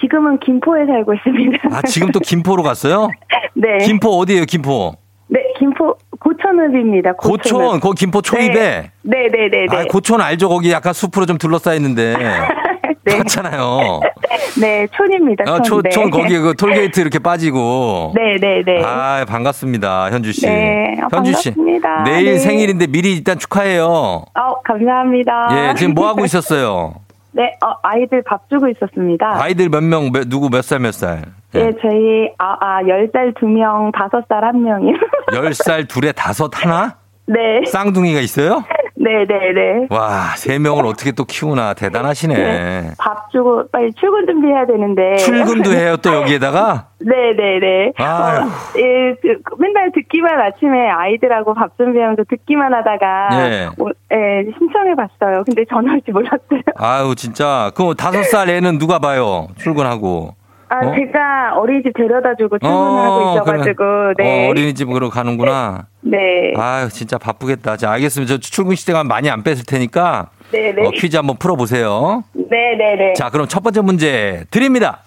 [0.00, 1.58] 지금은 김포에 살고 있습니다.
[1.72, 3.08] 아, 지금 또 김포로 갔어요?
[3.54, 4.94] 네, 김포 어디예요, 김포?
[5.28, 7.14] 네, 김포 고촌읍입니다.
[7.14, 7.80] 고촌, 고촌읍.
[7.80, 8.52] 거기 김포 초입에.
[8.54, 9.76] 네, 네, 네, 네.
[9.76, 10.48] 아, 고촌 알죠?
[10.50, 12.14] 거기 약간 숲으로 좀 둘러싸여 있는데.
[13.04, 13.18] 네.
[13.18, 14.00] 맞잖아요.
[14.60, 15.44] 네, 촌입니다.
[15.46, 15.64] 아, 촌.
[15.64, 15.90] 촌, 네.
[15.90, 18.12] 촌 거기 그 톨게이트 이렇게 빠지고.
[18.16, 18.82] 네, 네, 네.
[18.84, 20.10] 아, 반갑습니다.
[20.10, 20.46] 현주 씨.
[20.46, 21.50] 네, 아, 현주 씨.
[21.50, 22.02] 반갑습니다.
[22.04, 22.38] 내일 네.
[22.38, 23.86] 생일인데 미리 일단 축하해요.
[23.86, 25.48] 어, 감사합니다.
[25.70, 26.94] 예, 지금 뭐 하고 있었어요?
[27.32, 29.42] 네, 어, 아이들 밥 주고 있었습니다.
[29.42, 31.22] 아이들 몇 명, 몇- 누구 몇 살 몇 살?
[31.56, 34.94] 예, 저희, 아, 아, 10살 2명, 5살 1명이요.
[35.32, 36.96] 10살 둘에 다섯 하나?
[37.26, 37.64] 네.
[37.66, 38.64] 쌍둥이가 있어요?
[38.96, 39.86] 네, 네, 네.
[39.90, 42.34] 와, 세 명을 어떻게 또 키우나 대단하시네.
[42.34, 42.90] 네.
[42.98, 45.16] 밥 주고 빨리 출근 준비해야 되는데.
[45.16, 46.88] 출근도 해요 또 여기에다가?
[47.00, 47.92] 네, 네, 네.
[47.96, 48.42] 아유.
[48.42, 53.68] 어, 예, 그, 맨날 듣기만 아침에 아이들하고 밥 준비하면서 듣기만 하다가 예.
[53.78, 55.42] 오, 예, 신청해 봤어요.
[55.44, 56.62] 근데 전화 올지 몰랐어요.
[56.76, 60.34] 아유 진짜 그 다섯 살 애는 누가 봐요 출근하고?
[60.68, 60.94] 아, 어?
[60.94, 64.46] 제가 어린이집 데려다 주고 출근을 하고 있어가지고, 그러면, 네.
[64.46, 65.86] 어, 어린이집으로 가는구나.
[66.00, 66.52] 네.
[66.56, 67.76] 아유 진짜 바쁘겠다.
[67.76, 68.34] 자 알겠습니다.
[68.34, 70.86] 저 출근 시간 많이 안 뺐을 테니까 네, 네.
[70.86, 72.24] 어, 퀴즈 한번 풀어보세요.
[72.32, 73.12] 네, 네, 네.
[73.14, 75.00] 자, 그럼 첫 번째 문제 드립니다.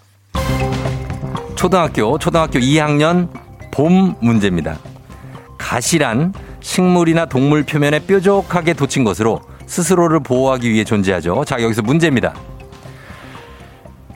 [1.55, 3.29] 초등학교, 초등학교 2학년
[3.71, 4.77] 봄 문제입니다.
[5.57, 11.45] 가시란 식물이나 동물 표면에 뾰족하게 돋친 것으로 스스로를 보호하기 위해 존재하죠.
[11.45, 12.33] 자, 여기서 문제입니다.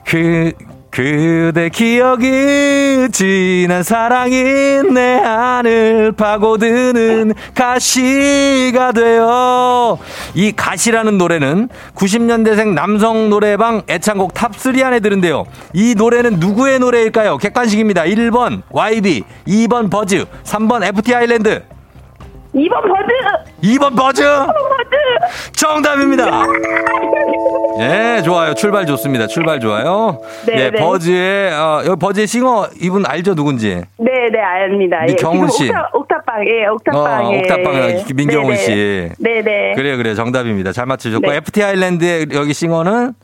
[0.04, 0.52] 그,
[0.92, 9.98] 그대 기억이 진한 사랑이 내 안을 파고드는 가시가 돼요.
[10.34, 15.46] 이 가시라는 노래는 90년대생 남성 노래방 애창곡 탑3 안에 드는데요.
[15.72, 17.38] 이 노래는 누구의 노래일까요?
[17.38, 18.02] 객관식입니다.
[18.02, 21.62] 1번 YB, 2번 버즈, 3번 FT 아일랜드,
[22.54, 23.12] 2번 버즈!
[23.62, 24.22] 2번 버즈!
[24.22, 25.52] 버즈!
[25.52, 26.44] 정답입니다.
[27.80, 28.52] 예, 좋아요.
[28.54, 29.26] 출발 좋습니다.
[29.26, 30.20] 출발 좋아요.
[30.46, 30.78] 네, 예, 네.
[30.78, 33.34] 버즈의, 어, 여기 버즈의 싱어 이분 알죠?
[33.34, 33.82] 누군지?
[33.96, 35.02] 네, 네, 압니다.
[35.02, 35.06] 예.
[35.06, 35.70] 민경훈 지금 씨.
[35.70, 37.26] 옥탑, 옥탑방, 예, 옥탑방.
[37.26, 37.38] 어, 예.
[37.38, 38.62] 옥탑방 민경훈 네, 네.
[38.62, 38.70] 씨.
[39.18, 39.72] 네, 네.
[39.74, 40.14] 그래요, 그래요.
[40.14, 40.72] 정답입니다.
[40.72, 41.30] 잘 맞추셨고.
[41.30, 41.36] 네.
[41.38, 43.14] FT 아일랜드의 여기 싱어는,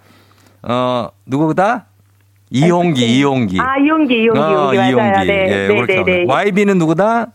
[0.63, 1.85] 어, 누구다?
[2.51, 3.61] 이용기, 이용기.
[3.61, 4.71] 아, 이용기, 이용기, 어.
[4.73, 6.25] 네, 예, 네, 네, 네.
[6.27, 7.27] YB는 누구다?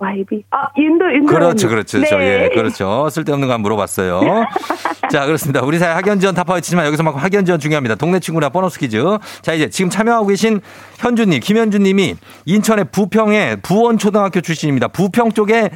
[0.00, 0.44] YB.
[0.50, 1.32] 아, 윤도, 윤도.
[1.32, 2.02] 그렇죠, 그렇죠.
[2.04, 2.44] 저, 네.
[2.44, 3.08] 예, 그렇죠.
[3.10, 4.20] 쓸데없는 거안 물어봤어요.
[5.10, 5.62] 자, 그렇습니다.
[5.62, 7.94] 우리 사회 학연 지원 타파에 치지만 여기서만큼 학연 지원 중요합니다.
[7.94, 9.02] 동네 친구나 보너스 퀴즈.
[9.40, 10.60] 자, 이제 지금 참여하고 계신
[10.98, 14.88] 현주님, 김현주님이 인천의 부평의 부원초등학교 출신입니다.
[14.88, 15.70] 부평 쪽에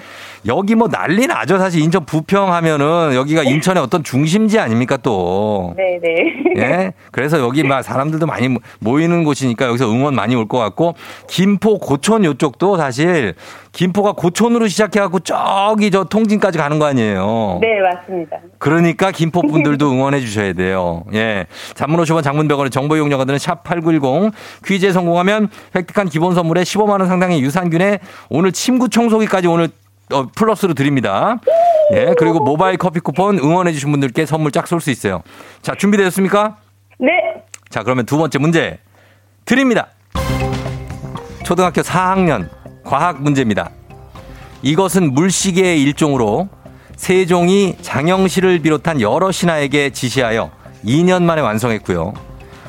[0.46, 1.56] 여기 뭐 난리 나죠.
[1.58, 5.74] 사실 인천 부평 하면은 여기가 인천의 어떤 중심지 아닙니까 또.
[5.78, 6.34] 네, 네.
[6.58, 6.92] 예.
[7.10, 10.94] 그래서 여기 막 사람들도 많이 모이는 곳이니까 여기서 응원 많이 올 것 같고
[11.28, 13.34] 김포 고촌 요쪽도 사실
[13.70, 17.58] 김포가 고촌으로 시작해갖고 저기 저 통진까지 가는 거 아니에요.
[17.62, 18.36] 네, 맞습니다.
[18.58, 21.04] 그러니까 김포 분들도 응원해 주셔야 돼요.
[21.14, 21.46] 예.
[21.76, 24.32] 단문 50원 장문 100원의 정보 이용료가들은 샵8910
[24.66, 29.68] 퀴즈에 성공하면 획득한 기본 선물에 15만 원 상당의 유산균에 오늘 침구 청소기까지 오늘
[30.12, 31.38] 어, 플러스로 드립니다.
[31.94, 32.14] 예.
[32.18, 35.22] 그리고 모바일 커피 쿠폰 응원해 주신 분들께 선물 쫙 쏠 수 있어요.
[35.62, 36.56] 자, 준비되셨습니까?
[36.98, 37.10] 네.
[37.68, 38.78] 자, 그러면 두 번째 문제
[39.44, 39.86] 드립니다.
[41.44, 42.48] 초등학교 4학년
[42.82, 43.70] 과학 문제입니다.
[44.62, 46.48] 이것은 물시계의 일종으로
[47.02, 50.52] 세종이 장영실을 비롯한 여러 신하에게 지시하여
[50.84, 52.14] 2년 만에 완성했고요.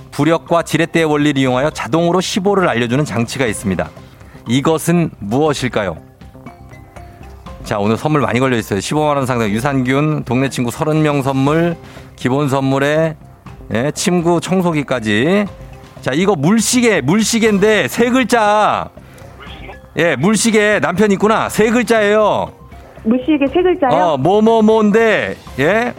[0.09, 3.87] 부력과 지렛대의 원리를 이용하여 자동으로 시보를 알려주는 장치가 있습니다.
[4.47, 5.97] 이것은 무엇일까요?
[7.63, 8.79] 자, 오늘 선물 많이 걸려 있어요.
[8.79, 11.77] 15만원 상당 유산균, 동네 친구 30명 선물,
[12.15, 13.15] 기본 선물에
[13.71, 15.45] 예, 침구 청소기까지.
[16.01, 18.89] 자, 이거 물시계, 물시계인데 세 글자.
[19.95, 21.49] 예, 물시계 남편 있구나.
[21.49, 22.62] 세 글자예요.
[23.03, 23.91] 무시게 세 글자요?
[23.91, 25.93] 어, 뭐뭐뭐인데 예?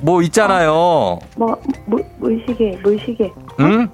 [0.00, 1.18] 뭐 있잖아요.
[1.36, 3.32] 뭐, 무, 무시게, 무시게.
[3.60, 3.88] 응?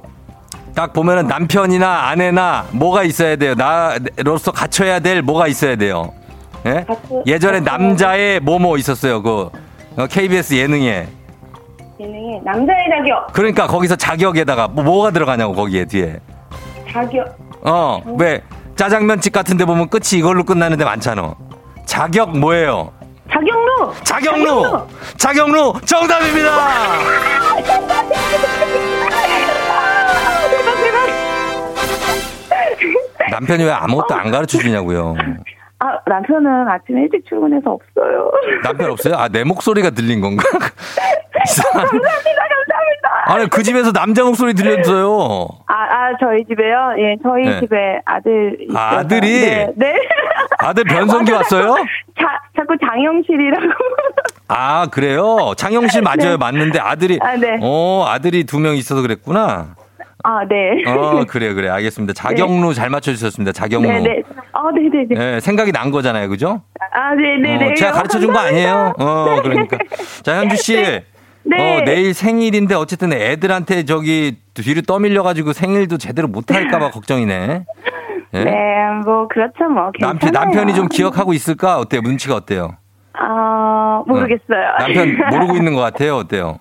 [0.74, 3.54] 딱 보면은 남편이나 아내나 뭐가 있어야 돼요.
[3.54, 6.12] 나로서 갖춰야 될 뭐가 있어야 돼요.
[6.66, 6.84] 예?
[6.86, 9.22] 갖춰- 예전에 남자의 뭐뭐 있었어요.
[9.22, 9.50] 그
[9.96, 11.06] 어, KBS 예능에.
[12.00, 16.18] 예능에 남자의 자격, 그러니까 거기서 자격에다가 뭐, 뭐가 들어가냐고 거기에 뒤에.
[16.90, 17.36] 자격.
[17.62, 18.40] 어, 왜
[18.74, 21.34] 짜장면집 같은 데 보면 끝이 이걸로 끝나는 데 많잖아.
[21.90, 22.92] 자격 뭐예요?
[23.28, 23.92] 자격로!
[24.04, 24.86] 자격로!
[25.16, 26.48] 자격로 정답입니다!
[33.32, 35.16] 남편이 왜 아무것도 안 가르쳐 주냐고요.
[35.80, 38.30] 아, 남편은 아침에 일찍 출근해서 없어요.
[38.62, 39.16] 남편 없어요?
[39.16, 40.44] 아, 내 목소리가 들린 건가?
[41.44, 41.86] 이상한.
[41.88, 42.69] 감사합니다, 감사합니다.
[43.26, 45.46] 아니, 그 집에서 남자 목소리 들렸어요.
[45.66, 46.94] 아, 아, 저희 집에요?
[46.98, 47.60] 예, 저희 네.
[47.60, 48.56] 집에 아들.
[48.62, 48.78] 있어서.
[48.78, 49.40] 아, 아들이?
[49.40, 49.68] 네.
[49.76, 49.94] 네.
[50.58, 51.42] 아들 변성기 맞아요.
[51.42, 51.74] 왔어요?
[52.18, 53.66] 자, 자꾸 장영실이라고.
[54.48, 55.52] 아, 그래요?
[55.56, 56.16] 장영실 맞아요.
[56.32, 56.36] 네.
[56.36, 57.18] 맞는데 아들이.
[57.22, 57.58] 아, 네.
[57.62, 59.74] 어, 아들이 두 명 있어서 그랬구나.
[60.22, 60.82] 아, 네.
[60.86, 61.70] 어, 그래요, 그래.
[61.70, 62.12] 알겠습니다.
[62.12, 63.52] 자경루 잘 맞춰주셨습니다.
[63.52, 63.88] 자경루.
[63.88, 64.22] 네 네.
[64.52, 65.36] 아, 네 네네.
[65.36, 66.28] 예, 생각이 난 거잖아요.
[66.28, 66.60] 그죠?
[66.92, 67.70] 아, 네 네 네.
[67.70, 68.92] 어, 제가 가르쳐 준 거 아니에요?
[68.98, 69.78] 어, 그러니까.
[70.22, 71.00] 자, 현주 씨.
[71.42, 71.56] 네.
[71.78, 77.64] 어, 내일 생일인데 어쨌든 애들한테 저기 뒤로 떠밀려가지고 생일도 제대로 못할까봐 걱정이네.
[78.34, 78.44] 예?
[78.44, 78.52] 네,
[79.04, 79.90] 뭐 그렇죠, 뭐.
[79.98, 80.44] 남편, 괜찮아요.
[80.44, 81.78] 남편이 좀 기억하고 있을까?
[81.78, 82.00] 어때요?
[82.02, 82.76] 눈치가 어때요?
[83.14, 84.76] 아, 모르겠어요.
[84.78, 86.16] 남편 모르고 있는 것 같아요?
[86.16, 86.58] 어때요?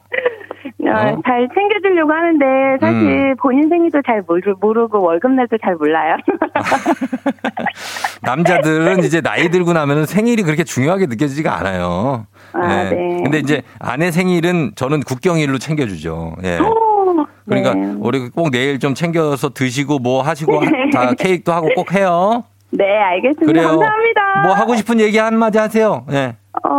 [0.82, 1.22] 어, 어?
[1.26, 2.46] 잘 챙겨주려고 하는데
[2.82, 3.36] 사실 음.
[3.40, 6.16] 본인 생일도 잘 모르, 모르고 월급날도 잘 몰라요.
[8.24, 12.26] 남자들은 이제 나이 들고 나면은 생일이 그렇게 중요하게 느껴지지가 않아요.
[12.54, 12.90] 아, 예.
[12.90, 13.20] 네.
[13.24, 16.36] 근데 이제 아내 생일은 저는 국경일로 챙겨주죠.
[16.44, 16.60] 예.
[16.60, 17.96] 오, 그러니까 네.
[18.00, 20.90] 우리 꼭 내일 좀 챙겨서 드시고 뭐 하시고 네.
[20.94, 22.44] 다 케이크도 하고 꼭 해요.
[22.72, 23.46] 네, 알겠습니다.
[23.46, 23.68] 그래요.
[23.70, 24.22] 감사합니다.
[24.44, 26.06] 뭐 하고 싶은 얘기 한마디 하세요.
[26.12, 26.36] 예.
[26.64, 26.70] 어,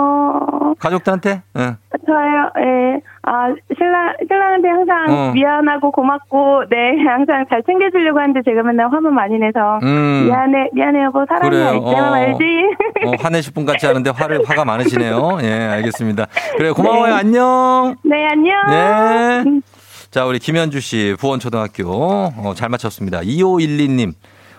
[0.79, 1.43] 가족들한테.
[1.59, 1.77] 예.
[2.07, 3.01] 저요, 예.
[3.23, 5.33] 아, 신랑, 신랑한테 항상 어.
[5.33, 9.79] 미안하고 고맙고, 네, 항상 잘 챙겨주려고 하는데 제가 맨날 화만 많이 내서.
[9.83, 10.27] 음.
[10.27, 11.77] 미안해, 미안해, 여보, 사랑해.
[11.77, 12.15] 이때만 어.
[12.15, 12.45] 알지?
[13.07, 15.39] 어, 화내실 분 같지 않은데 화를 화가 많으시네요.
[15.43, 16.27] 예, 알겠습니다.
[16.57, 16.75] 그래요.
[16.75, 17.15] 고마워요.
[17.15, 17.19] 네.
[17.21, 17.97] 안녕.
[18.05, 18.67] 네, 안녕.
[18.69, 19.51] 네.
[19.51, 19.63] 음.
[20.11, 21.87] 자, 우리 김현주 씨, 부원초등학교.
[21.89, 23.21] 어, 잘 맞췄습니다.
[23.21, 24.13] 2512님.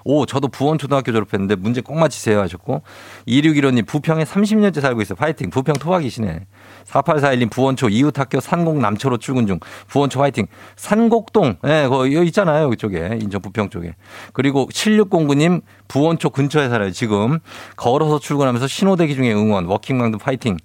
[0.04, 2.82] 오, 저도 부원초등학교 졸업했는데 문제 꼭 맞히세요 하셨고.
[3.28, 5.16] 2615님, 부평에 30년째 살고 있어요.
[5.16, 5.50] 파이팅.
[5.50, 6.46] 부평 토박이시네.
[6.86, 9.60] 4841님, 부원초 이웃학교 산곡 남초로 출근 중.
[9.88, 10.48] 부원초 화이팅.
[10.76, 11.58] 산곡동.
[11.66, 12.72] 예, 거 여기 있잖아요.
[12.74, 13.20] 이쪽에.
[13.22, 13.96] 인천 부평 쪽에.
[14.34, 16.92] 그리고 7609님, 부원초 근처에 살아요.
[16.92, 17.40] 지금.
[17.76, 19.66] 걸어서 출근하면서 신호대기 중에 응원.
[19.65, 20.58] 워킹맘도 파이팅.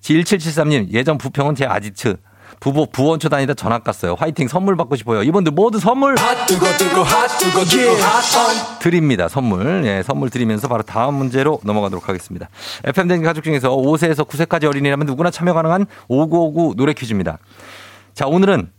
[0.00, 2.16] 1773님, 예전 부평은 제 아지트.
[2.62, 4.14] 부부 부원초 다니다 전학 갔어요.
[4.16, 5.24] 화이팅 선물 받고 싶어요.
[5.24, 9.26] 이분들 모두 선물 핫 뜨거 뜨거 핫 뜨거 뜨거 핫 드립니다.
[9.26, 9.82] 선물.
[9.84, 12.48] 예, 선물 드리면서 바로 다음 문제로 넘어가도록 하겠습니다.
[12.84, 17.38] FM 댕 가족 중에서 5세에서 9세까지 어린이라면 누구나 참여 가능한 5959 노래 퀴즈입니다.
[18.14, 18.70] 자, 오늘은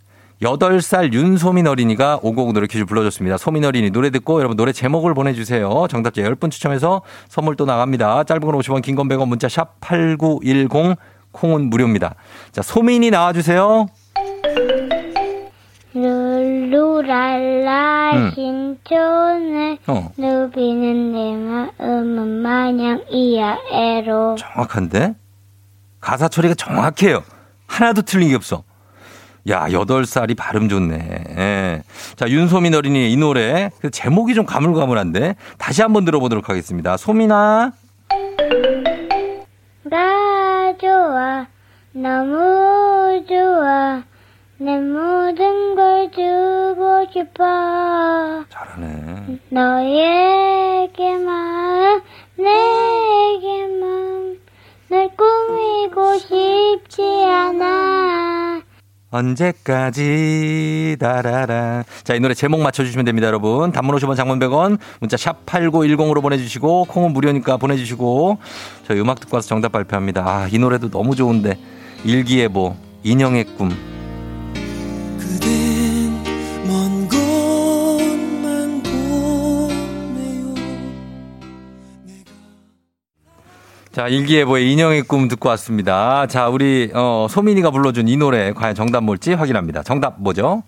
[0.41, 3.38] 8살 윤소민 어린이가 559 노래 퀴즈 불러줬습니다.
[3.38, 5.88] 소민 어린이 노래 듣고 여러분 노래 제목을 보내주세요.
[5.89, 8.24] 정답자 10분 추첨해서 선물 또 나갑니다.
[8.24, 10.96] 짧은 건 50원, 긴 건 100원, 문자 샵 8910,
[11.34, 12.15] 콩은 무료입니다.
[12.54, 13.88] 자, 소민이 나와주세요.
[16.84, 18.32] 룰루랄라 응.
[18.34, 25.13] 신촌을 어, 누비는 내 마음은 마냥 이야애로 정확한데?
[26.00, 27.24] 가사 처리가 정확해요.
[27.67, 28.63] 하나도 틀린 게 없어.
[29.50, 30.96] 야, 8살이 발음 좋네.
[31.38, 31.84] 예.
[32.15, 33.69] 자, 윤소민 어린이의 이 노래.
[33.82, 35.36] 그 제목이 좀 가물가물한데.
[35.58, 36.96] 다시 한번 들어보도록 하겠습니다.
[36.98, 37.72] 소민아.
[39.84, 40.33] 나
[40.77, 41.47] 좋아.
[41.91, 44.03] 너무 좋아.
[44.57, 48.45] 내 모든 걸 주고 싶어.
[48.49, 49.39] 잘하네.
[49.49, 51.31] 너에게만
[52.38, 54.39] 내게만
[54.89, 58.62] 널 꾸미고 싶지 않아
[59.13, 61.84] 언제까지 다라라.
[62.04, 63.71] 자, 이 노래 제목 맞춰주시면 됩니다, 여러분.
[63.71, 68.39] 단문 50원, 장문 100원, 문자 샵 8910으로 보내주시고, 콩은 무료니까 보내주시고,
[68.88, 70.23] 저희 음악 듣고 와서 정답 발표합니다.
[70.26, 71.60] 아, 이 노래도 너무 좋은데.
[72.04, 73.69] 일기예보, 인형의 꿈.
[75.19, 75.62] 그댄
[83.93, 86.25] 자, 일기예보의 인형의 꿈 듣고 왔습니다.
[86.25, 89.84] 자, 우리, 어, 소민이가 불러준 이 노래, 과연 정답 뭘지 확인합니다.
[89.84, 90.63] 정답 뭐죠?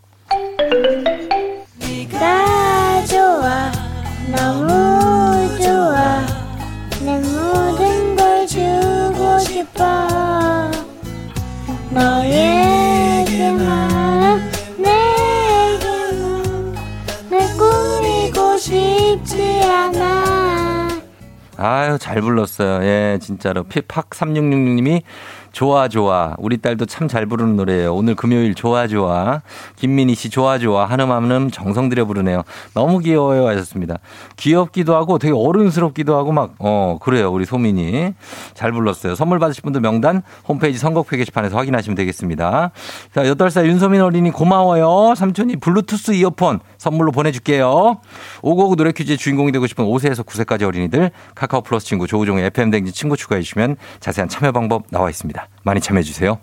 [21.57, 22.83] 아유, 잘 불렀어요.
[22.85, 23.63] 예, 진짜로.
[23.63, 25.01] 팍3666님이
[25.55, 26.35] 좋아, 좋아.
[26.37, 27.93] 우리 딸도 참 잘 부르는 노래예요.
[27.95, 29.41] 오늘 금요일 좋아, 좋아.
[29.77, 30.85] 김민희 씨 좋아, 좋아.
[30.85, 32.41] 한음 한음 정성 들여 부르네요.
[32.73, 33.47] 너무 귀여워요.
[33.47, 33.99] 하셨습니다.
[34.35, 37.31] 귀엽기도 하고 되게 어른스럽기도 하고 막, 어, 그래요.
[37.31, 38.13] 우리 소민이.
[38.53, 39.15] 잘 불렀어요.
[39.15, 42.71] 선물 받으실 분들 명단 홈페이지 선곡표 게시판에서 확인하시면 되겠습니다.
[43.13, 45.15] 자, 8살 윤소민 어린이 고마워요.
[45.15, 48.01] 삼촌이 블루투스 이어폰 선물로 보내줄게요.
[48.41, 52.93] 오고오고 노래 퀴즈의 주인공이 되고 싶은 5세에서 9세까지 어린이들 카카오 플러스 친구 조우종의 FM 댕진
[52.93, 55.44] 친구 추가해 주시면 자세한 참여 방법 나와 있습니다.
[55.63, 56.39] 많이 참여해 주세요.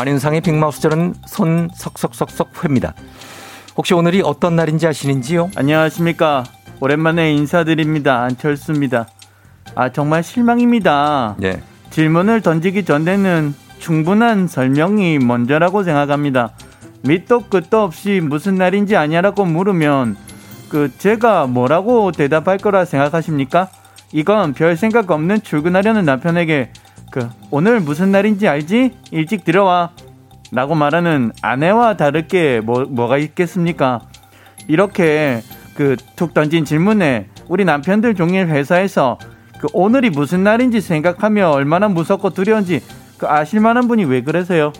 [0.00, 2.94] 안윤상의 빅마우스 절은 손 석석석석 회입니다.
[3.76, 5.50] 혹시 오늘이 어떤 날인지 아시는지요?
[5.56, 6.44] 안녕하십니까.
[6.80, 8.22] 오랜만에 인사드립니다.
[8.22, 9.08] 안철수입니다.
[9.74, 11.36] 아, 정말 실망입니다.
[11.42, 11.60] 예.
[11.98, 16.50] 질문을 던지기 전에는 충분한 설명이 먼저라고 생각합니다.
[17.02, 20.16] 밑도 끝도 없이 무슨 날인지 아냐라고 물으면
[20.68, 23.68] 그 제가 뭐라고 대답할 거라 생각하십니까?
[24.12, 26.70] 이건 별 생각 없는 출근하려는 남편에게
[27.10, 28.92] 그 오늘 무슨 날인지 알지?
[29.10, 29.90] 일찍 들어와.
[30.52, 34.02] 라고 말하는 아내와 다르게 뭐 뭐가 있겠습니까?
[34.68, 35.42] 이렇게
[35.74, 39.18] 그 툭 던진 질문에 우리 남편들 종일 회사에서
[39.58, 42.80] 그 오늘이 무슨 날인지 생각하며 얼마나 무섭고 두려운지
[43.18, 44.72] 그 아실 만한 분이 왜 그러세요?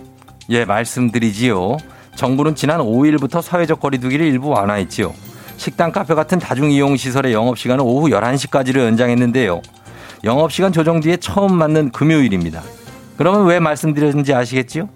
[0.51, 1.77] 예, 말씀드리지요.
[2.15, 5.13] 정부는 지난 5일부터 사회적 거리두기를 일부 완화했지요.
[5.57, 9.61] 식당, 카페 같은 다중이용 시설의 영업시간을 오후 11시까지로 연장했는데요.
[10.25, 12.63] 영업시간 조정 뒤에 처음 맞는 금요일입니다.
[13.17, 14.89] 그러면 왜 말씀드렸는지 아시겠지요?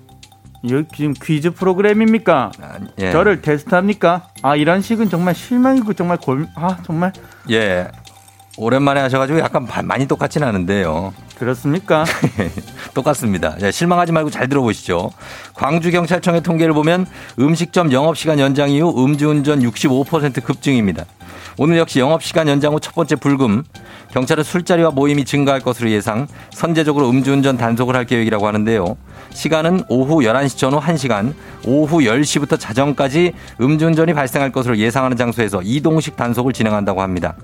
[0.63, 2.53] 이거 지금 퀴즈 프로그램입니까?
[2.61, 3.11] 아, 예.
[3.11, 4.29] 저를 테스트합니까?
[4.43, 7.13] 아 이런 식은 정말 실망이고 정말 골, 아 정말
[7.51, 7.89] 예.
[8.59, 11.15] 오랜만에 하셔가지고 약간 바- 많이 똑같진 않은데요.
[11.39, 12.05] 그렇습니까?
[12.95, 13.57] 똑같습니다.
[13.63, 15.11] 예, 실망하지 말고 잘 들어보시죠.
[15.55, 17.07] 광주경찰청의 통계를 보면
[17.39, 21.05] 음식점 영업시간 연장 이후 음주운전 65% 급증입니다.
[21.59, 23.65] 오늘 역시 영업시간 연장 후 첫 번째 불금.
[24.13, 28.97] 경찰은 술자리와 모임이 증가할 것으로 예상, 선제적으로 음주운전 단속을 할 계획이라고 하는데요.
[29.31, 31.33] 시간은 오후 11시 전후 1시간,
[31.65, 37.35] 오후 10시부터 자정까지 음주운전이 발생할 것으로 예상하는 장소에서 이동식 단속을 진행한다고 합니다.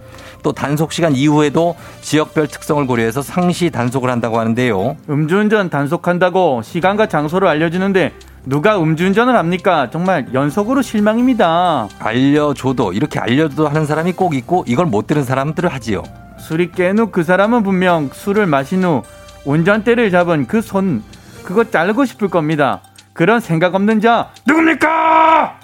[0.43, 4.97] 또 단속 시간 이후에도 지역별 특성을 고려해서 상시 단속을 한다고 하는데요.
[5.09, 8.13] 음주운전 단속한다고 시간과 장소를 알려주는데
[8.45, 9.89] 누가 음주운전을 합니까?
[9.91, 11.89] 정말 연속으로 실망입니다.
[11.99, 16.03] 알려줘도 이렇게 알려줘도 하는 사람이 꼭 있고 이걸 못 들은 사람들을 하지요.
[16.39, 19.03] 술이 깬 후 그 사람은 분명 술을 마신 후
[19.45, 21.03] 운전대를 잡은 그 손
[21.45, 22.83] 그거 자르고 싶을 겁니다.
[23.13, 25.59] 그런 생각 없는 자 누굽니까?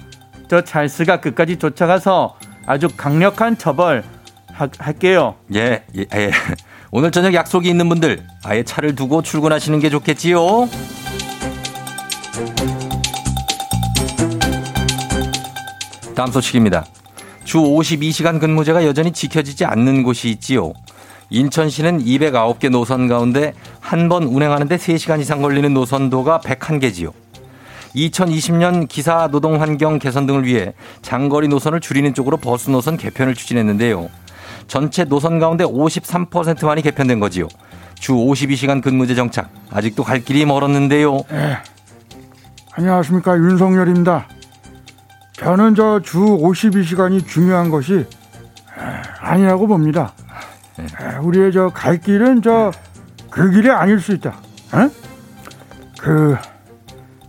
[0.49, 4.03] 저 찰스가 끝까지 쫓아가서 아주 강력한 처벌
[4.53, 5.35] 하- 할게요.
[5.53, 6.31] 예, 예, 예.
[6.91, 10.67] 오늘 저녁 약속이 있는 분들 아예 차를 두고 출근하시는 게 좋겠지요.
[16.15, 16.85] 다음 소식입니다.
[17.45, 20.73] 주 52시간 근무제가 여전히 지켜지지 않는 곳이 있지요.
[21.29, 27.13] 인천시는 209개 노선 가운데 한 번 운행하는데 3시간 이상 걸리는 노선도가 101개지요.
[27.95, 34.09] 2020년 기사 노동 환경 개선 등을 위해 장거리 노선을 줄이는 쪽으로 버스 노선 개편을 추진했는데요.
[34.67, 37.47] 전체 노선 가운데 53%만이 개편된 거지요.
[37.97, 41.21] 주 52시간 근무제 정착 아직도 갈 길이 멀었는데요.
[42.73, 44.27] 안녕하십니까 윤석열입니다.
[45.37, 48.05] 저는 저 주 52시간이 중요한 것이 에,
[49.19, 50.13] 아니라고 봅니다.
[50.79, 52.71] 에, 우리의 저 갈 길은 저
[53.29, 54.33] 그 길이 아닐 수 있다.
[54.75, 54.89] 에?
[55.99, 56.37] 그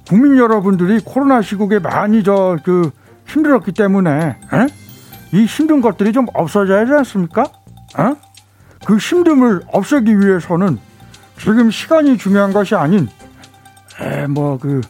[0.08, 2.90] 국민 여러분들이 코로나 시국에 많이 저 그
[3.26, 4.66] 힘들었기 때문에 에?
[5.32, 7.42] 이 힘든 것들이 좀 없어져야 하지 않습니까?
[7.98, 8.14] 에?
[8.84, 10.78] 그 힘듦을 없애기 위해서는
[11.38, 13.08] 지금 시간이 중요한 것이 아닌
[14.28, 14.82] 뭐그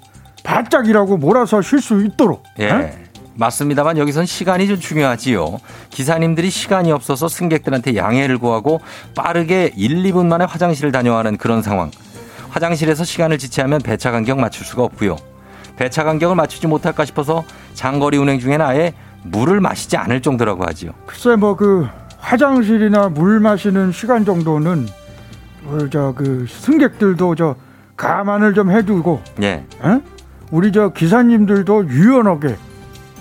[0.45, 3.06] 바짝이라고 몰아서 쉴 수 있도록 예.
[3.37, 3.39] 에?
[3.39, 5.59] 맞습니다만 여기선 시간이 좀 중요하지요.
[5.91, 8.81] 기사님들이 시간이 없어서 승객들한테 양해를 구하고
[9.15, 11.91] 빠르게 1, 2분 만에 화장실을 다녀가는 그런 상황.
[12.51, 15.17] 화장실에서 시간을 지체하면 배차 간격 맞출 수가 없고요.
[15.77, 17.45] 배차 간격을 맞추지 못할까 싶어서
[17.75, 18.95] 장거리 운행 중에는 아예
[19.25, 20.93] 물을 마시지 않을 정도라고 하지요.
[21.07, 21.87] 글쎄 뭐 그
[22.19, 24.89] 화장실이나 물 마시는 시간 정도는
[25.93, 27.57] 저 그 승객들도 저
[27.97, 29.65] 감안을 좀 해두고 예.
[29.85, 30.01] 에?
[30.51, 32.57] 우리 저 기사님들도 유연하게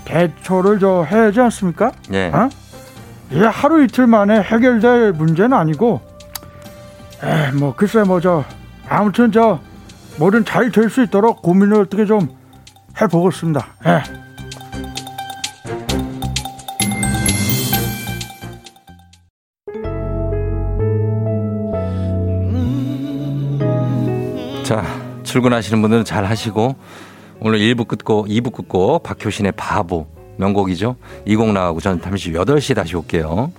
[0.06, 1.92] 대처를 저 해야지 않습니까?
[2.14, 2.28] 예.
[2.34, 2.50] 어?
[3.32, 6.02] 이게 하루 이틀 만에 해결될 문제는 아니고,
[7.24, 8.44] 에, 뭐 글쎄 뭐 저
[8.88, 9.60] 아무튼 저
[10.18, 12.30] 뭐든 잘 될 수 있도록 고민을 어떻게 좀
[13.02, 13.66] 해보겠습니다.
[13.88, 14.04] 예.
[24.64, 24.84] 자,
[25.24, 26.76] 출근하시는 분들은 잘 하시고
[27.40, 30.96] 오늘 1부 끝고 2부 끝고 박효신의 바보 명곡이죠.
[31.26, 33.52] 이곡 나가고 저는 잠시 8시에 다시 올게요.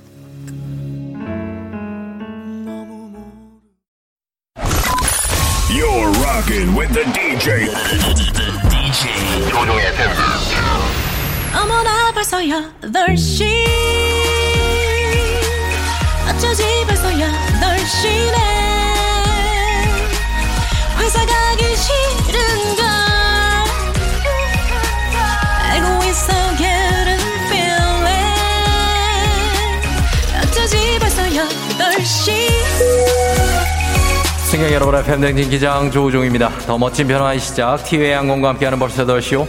[34.77, 36.51] 여러분의 팬댕진 기장 조우종입니다.
[36.67, 39.47] 더 멋진 변화의 시작 티웨이 항공과 함께하는 벌써 8시요.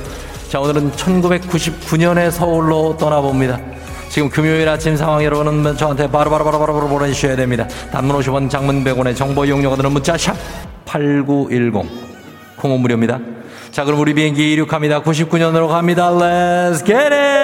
[0.48, 3.60] 자 오늘은 1999년의 서울로 떠나봅니다.
[4.08, 7.68] 지금 금요일 아침 상황 여러분은 저한테 바로바로바로바로 보내주셔야 됩니다.
[7.92, 10.34] 단문 50원 장문 100원의 정보 이용료가 드는 문자 샵
[10.86, 11.84] 8910
[12.56, 13.20] 콩은 무료입니다.
[13.72, 15.04] 자 그럼 우리 비행기 이륙합니다.
[15.04, 16.10] 99년으로 갑니다.
[16.10, 17.37] Let's get it!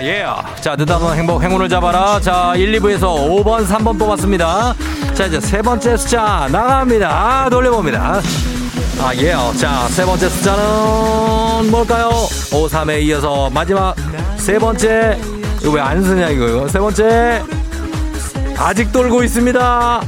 [0.00, 0.24] 아, 예.
[0.62, 2.18] 자, 느닷없는 행복, 행운을 잡아라.
[2.20, 3.00] 자, 1, 2부에서
[3.44, 4.74] 5번, 3번 뽑았습니다.
[5.12, 7.08] 자, 이제 세 번째 숫자 나갑니다.
[7.10, 8.22] 아, 돌려봅니다.
[9.02, 9.34] 아, 예.
[9.58, 12.08] 자, 세 번째 숫자는 뭘까요?
[12.50, 13.94] 5, 3에 이어서 마지막
[14.38, 15.18] 세 번째.
[15.60, 16.66] 이거 왜 안 쓰냐, 이거.
[16.66, 17.42] 세 번째.
[18.56, 20.00] 아직 돌고 있습니다.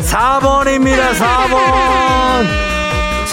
[0.00, 2.73] 4번입니다, 4번.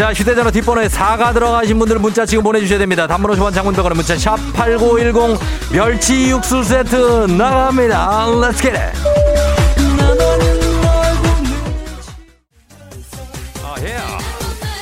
[0.01, 3.05] 자, 휴대전화 뒷번호에 4가 들어가신 분들 문자 지금 보내주셔야 됩니다.
[3.05, 5.39] 단문 50원 장문병원의 문자 샵 8910
[5.71, 8.25] 멸치 육수 세트 나갑니다.
[8.29, 9.60] Let's get it.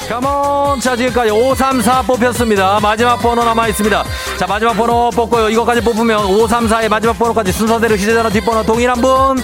[0.10, 0.80] 컴온!
[0.80, 2.80] 자 지금까지 534 뽑혔습니다.
[2.82, 4.04] 마지막 번호 남아있습니다.
[4.38, 5.50] 자 마지막 번호 뽑고요.
[5.50, 9.38] 이거까지 뽑으면 534의 마지막 번호까지 순서대로 휴대전화 뒷번호 동일한 분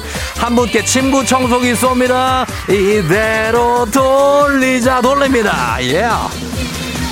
[0.46, 2.46] 한 분께 침구 청소기 쏩니다.
[2.70, 5.78] 이대로 돌리자 돌립니다.
[5.82, 6.08] 예.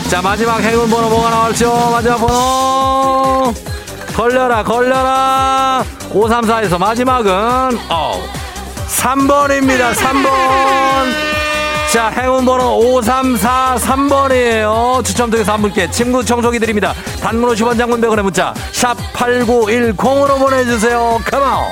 [0.09, 3.53] 자 마지막 행운 번호 뭐가 나올죠 마지막 번호.
[4.15, 5.83] 걸려라 걸려라.
[6.11, 8.23] 534에서 마지막은 어
[8.87, 9.93] 3번입니다.
[9.93, 11.32] 3번
[11.93, 15.05] 자, 행운 번호 5343번이에요.
[15.05, 16.95] 추첨 통해서 한 분께 침구 청소기 드립니다.
[17.21, 21.19] 단문 50원 장문 100원의 문자 샵 8910으로 보내주세요.
[21.23, 21.71] 컴온!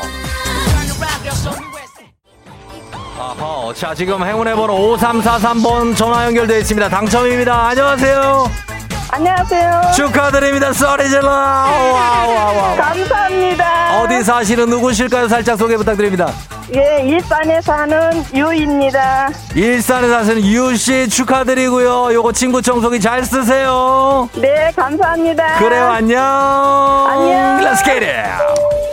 [3.17, 6.87] 아허, 자, 지금 행운의 번호 5343번 전화 연결되어 있습니다.
[6.87, 7.69] 당첨입니다.
[7.69, 8.70] 안녕하세요.
[9.13, 9.81] 안녕하세요.
[9.95, 10.71] 축하드립니다.
[10.71, 11.27] 쏘리 질러.
[11.29, 12.75] 와와와.
[12.77, 14.01] 감사합니다.
[14.01, 15.27] 어디 사시는 누구실까요?
[15.27, 16.31] 살짝 소개 부탁드립니다.
[16.73, 19.29] 예, 일산에 사는 유입니다.
[19.53, 22.13] 일산에 사시는 유씨 축하드리고요.
[22.13, 24.29] 요거 친구 청소기 잘 쓰세요.
[24.35, 25.59] 네, 감사합니다.
[25.59, 26.23] 그래요, 안녕.
[26.23, 27.59] 안녕.
[27.59, 28.90] Let's get it.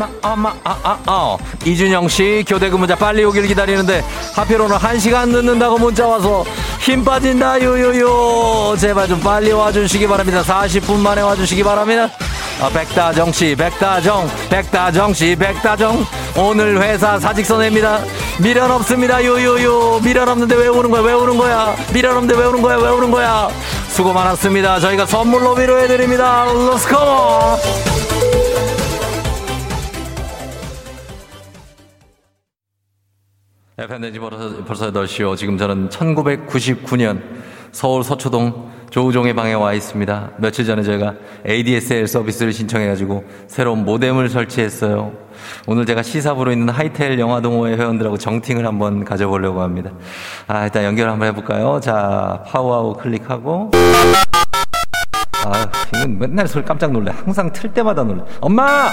[0.00, 1.36] 아, 엄마, 엄마, 아, 아, 아.
[1.64, 4.02] 이준영 씨, 교대 근무자 빨리 오길 기다리는데,
[4.34, 6.44] 하필 오늘 한 시간 늦는다고 문자 와서,
[6.80, 8.76] 힘 빠진다, 유유유.
[8.78, 10.42] 제발 좀 빨리 와주시기 바랍니다.
[10.42, 12.08] 40분 만에 와주시기 바랍니다.
[12.62, 16.06] 아, 백다정 씨, 백다정, 백다정 씨, 백다정.
[16.36, 18.00] 오늘 회사 사직서냅니다.
[18.38, 20.00] 미련 없습니다, 유유유.
[20.02, 21.74] 미련 없는데 왜 오는 거야, 왜 오는 거야.
[21.92, 23.48] 미련 없는데 왜 오는 거야, 왜 오는 거야.
[23.88, 24.80] 수고 많았습니다.
[24.80, 26.44] 저희가 선물로 위로해드립니다.
[26.44, 26.88] Let's
[33.80, 33.84] Go!
[33.84, 35.36] FM댕지 벌써, 벌써 8시요.
[35.36, 37.22] 지금 저는 1999년
[37.72, 40.30] 서울 서초동 조우종의 방에 와 있습니다.
[40.38, 41.14] 며칠 전에 저희가
[41.48, 45.12] ADSL 서비스를 신청해가지고 새로운 모뎀을 설치했어요.
[45.66, 49.92] 오늘 제가 시삽으로 있는 하이텔 영화동호회 회원들하고 정팅을 한번 가져보려고 합니다.
[50.48, 51.80] 아, 일단 연결 한번 해볼까요?
[51.80, 53.70] 자, 파워아웃 클릭하고.
[55.46, 57.12] 아, 이건 맨날 소리 깜짝 놀래.
[57.24, 58.22] 항상 틀 때마다 놀래.
[58.40, 58.90] 엄마!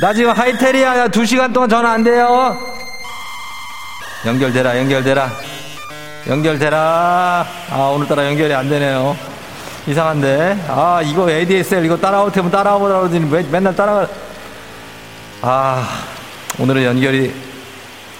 [0.00, 0.98] 나 지금 하이텔이야.
[0.98, 2.56] 야, 두 시간 동안 전화 안 돼요.
[4.26, 5.30] 연결되라, 연결되라.
[6.28, 7.46] 연결되라.
[7.70, 9.16] 아, 오늘따라 연결이 안 되네요.
[9.86, 10.64] 이상한데.
[10.68, 14.06] 아, 이거 ADSL 이거 따라올 테면 따라오라 그러더니 왜 맨날 따라가.
[15.42, 15.84] 아,
[16.60, 17.34] 오늘은 연결이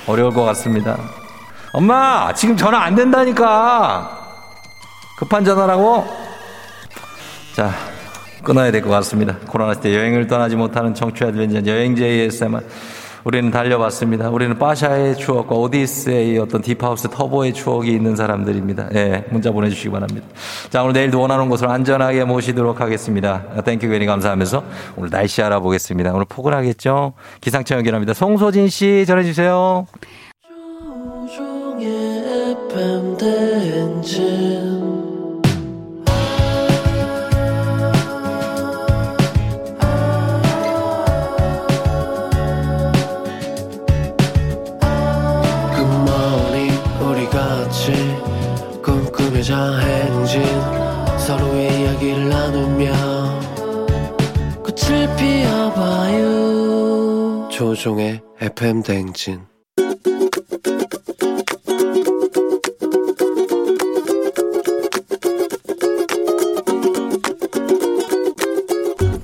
[0.08, 0.98] 어려울 것 같습니다.
[1.72, 4.18] 엄마, 지금 전화 안 된다니까.
[5.16, 6.04] 급한 전화라고?
[7.54, 7.72] 자,
[8.42, 9.36] 끊어야 될 것 같습니다.
[9.46, 12.64] 코로나 시대 여행을 떠나지 못하는 청취 adventure 여행제 ASMR.
[13.24, 14.30] 우리는 달려봤습니다.
[14.30, 18.88] 우리는 파샤의 추억과 오디세의 어떤 deep house 터보의 추억이 있는 사람들입니다.
[18.94, 20.26] 예, 문자 보내주시기 바랍니다.
[20.70, 23.44] 자, 오늘 내일도 원하는 곳으로 안전하게 모시도록 하겠습니다.
[23.64, 24.64] Thank you 괜히 감사하면서
[24.96, 26.12] 오늘 날씨 알아보겠습니다.
[26.12, 27.12] 오늘 포근하겠죠?
[27.40, 28.14] 기상청 연결합니다.
[28.14, 29.86] 송소진 씨 전해주세요.
[32.72, 35.11] 굿모닝
[49.42, 50.42] 꿈꾸며자 행진
[51.18, 52.92] 서로의 이야기를 나누며
[54.62, 56.28] 꽃을 피워봐요
[57.50, 59.40] 조종의 FM 대행진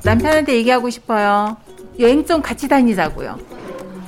[0.02, 1.56] 남편한테 얘기하고 싶어요.
[1.98, 3.38] 여행 좀 같이 다니자고요.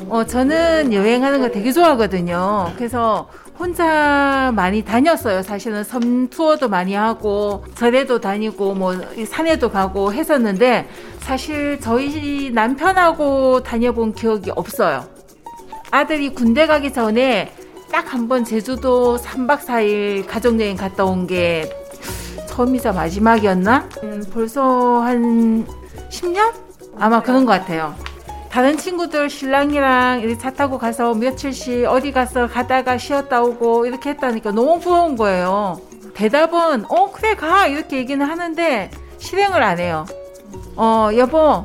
[0.08, 2.72] 어, 저는 여행하는 거 되게 좋아하거든요.
[2.76, 3.28] 그래서
[3.70, 5.42] 혼자 많이 다녔어요.
[5.42, 8.94] 사실은 섬 투어도 많이 하고, 절에도 다니고, 뭐,
[9.28, 10.88] 산에도 가고 했었는데,
[11.18, 15.04] 사실 저희 남편하고 다녀본 기억이 없어요.
[15.90, 17.52] 아들이 군대 가기 전에
[17.92, 21.68] 딱 한 번 제주도 3박 4일 가족여행 갔다 온 게
[22.48, 23.88] 처음이자 마지막이었나?
[24.04, 25.66] 음, 벌써 한
[26.08, 26.52] 10년?
[26.98, 27.94] 아마 그런 것 같아요.
[28.50, 34.50] 다른 친구들 신랑이랑 이렇게 차 타고 가서 며칠씩 어디 가서 가다가 쉬었다 오고 이렇게 했다니까
[34.52, 35.80] 너무 부러운 거예요.
[36.14, 40.04] 대답은 어 그래 가 이렇게 얘기는 하는데 실행을 안 해요.
[40.76, 41.64] 어 여보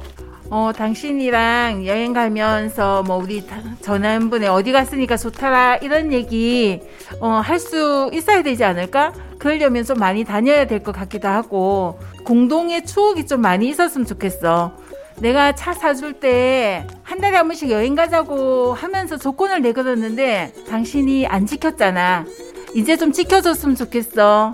[0.51, 6.79] 어 당신이랑 여행 가면서 뭐 우리 다- 전화한분에 어디 갔으니까 좋더라 이런 얘기
[7.19, 9.11] 어 할 수 있어야 되지 않을까?
[9.39, 14.71] 그러려면 좀 많이 다녀야 될 것 같기도 하고 공동의 추억이 좀 많이 있었으면 좋겠어.
[15.20, 21.45] 내가 차 사줄 때 한 달에 한 번씩 여행 가자고 하면서 조건을 내걸었는데 당신이 안
[21.45, 22.26] 지켰잖아.
[22.74, 24.53] 이제 좀 지켜줬으면 좋겠어.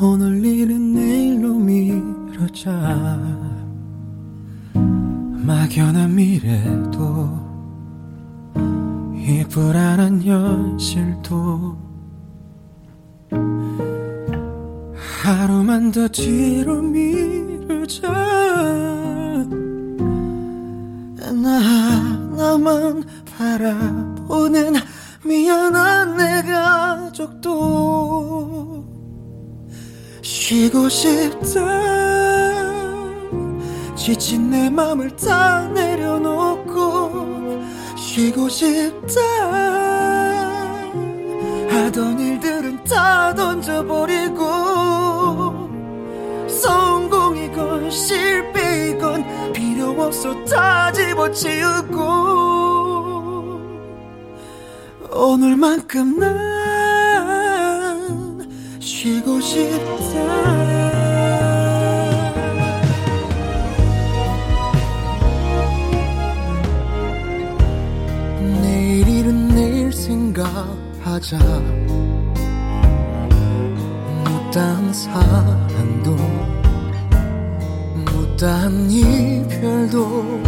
[0.00, 2.70] 오늘 일은 내일로 미루자
[4.74, 7.28] 막연한 미래도
[9.14, 11.76] 이 불안한 현실도
[15.22, 18.37] 하루만 더 뒤로 미루자
[21.40, 21.60] 나
[22.36, 23.04] 나만
[23.36, 24.74] 바라보는
[25.24, 27.58] 미안한 내 가족도
[30.22, 31.60] 쉬고 싶다
[33.94, 37.62] 지친 내 맘을 다 내려놓고
[37.96, 39.20] 쉬고 싶다
[41.68, 44.44] 하던 일들은 다 던져버리고
[46.48, 46.97] 성
[47.90, 52.48] 실패이건 필요 없어 다 집어치우고
[55.12, 56.38] 오늘만큼 난
[58.80, 60.18] 쉬고 싶다.
[68.62, 71.38] 내일 일은 내일 생각하자.
[74.24, 76.16] 못다한 사랑도
[78.38, 80.40] 못다한 이별도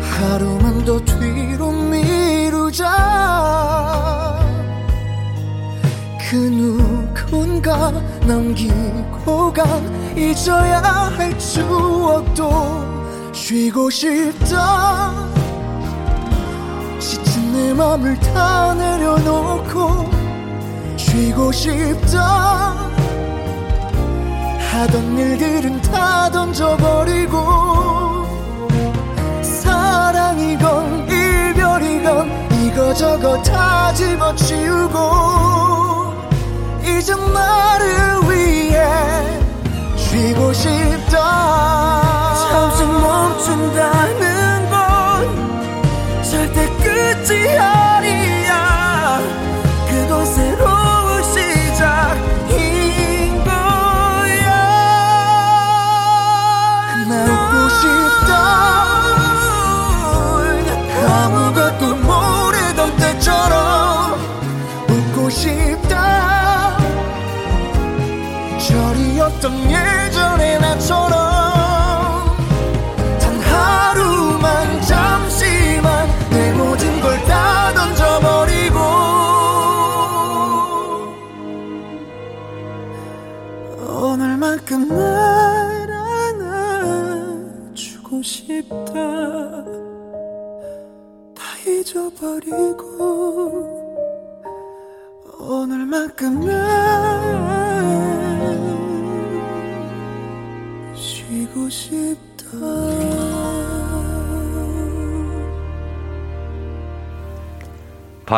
[0.00, 2.88] 하루만 더 뒤로 미루자.
[6.18, 7.90] 그 누군가
[8.26, 12.50] 남기고 간 잊어야 할 추억도
[13.34, 15.28] 쉬고 싶다.
[16.98, 20.10] 지친 내 맘을 다 내려놓고
[20.96, 22.91] 쉬고 싶다
[24.72, 27.36] 하던 일들은 다 던져버리고
[29.42, 34.98] 사랑이건 이별이건 이거저거 다 집어치우고
[36.84, 38.82] 이제 나를 위해
[39.94, 42.32] 쉬고 싶다.
[42.48, 47.91] 잠시 멈춘다는 건 절대 끝이 아니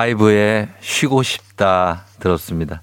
[0.04, 2.82] 바이브의 쉬고 싶다 들었습니다.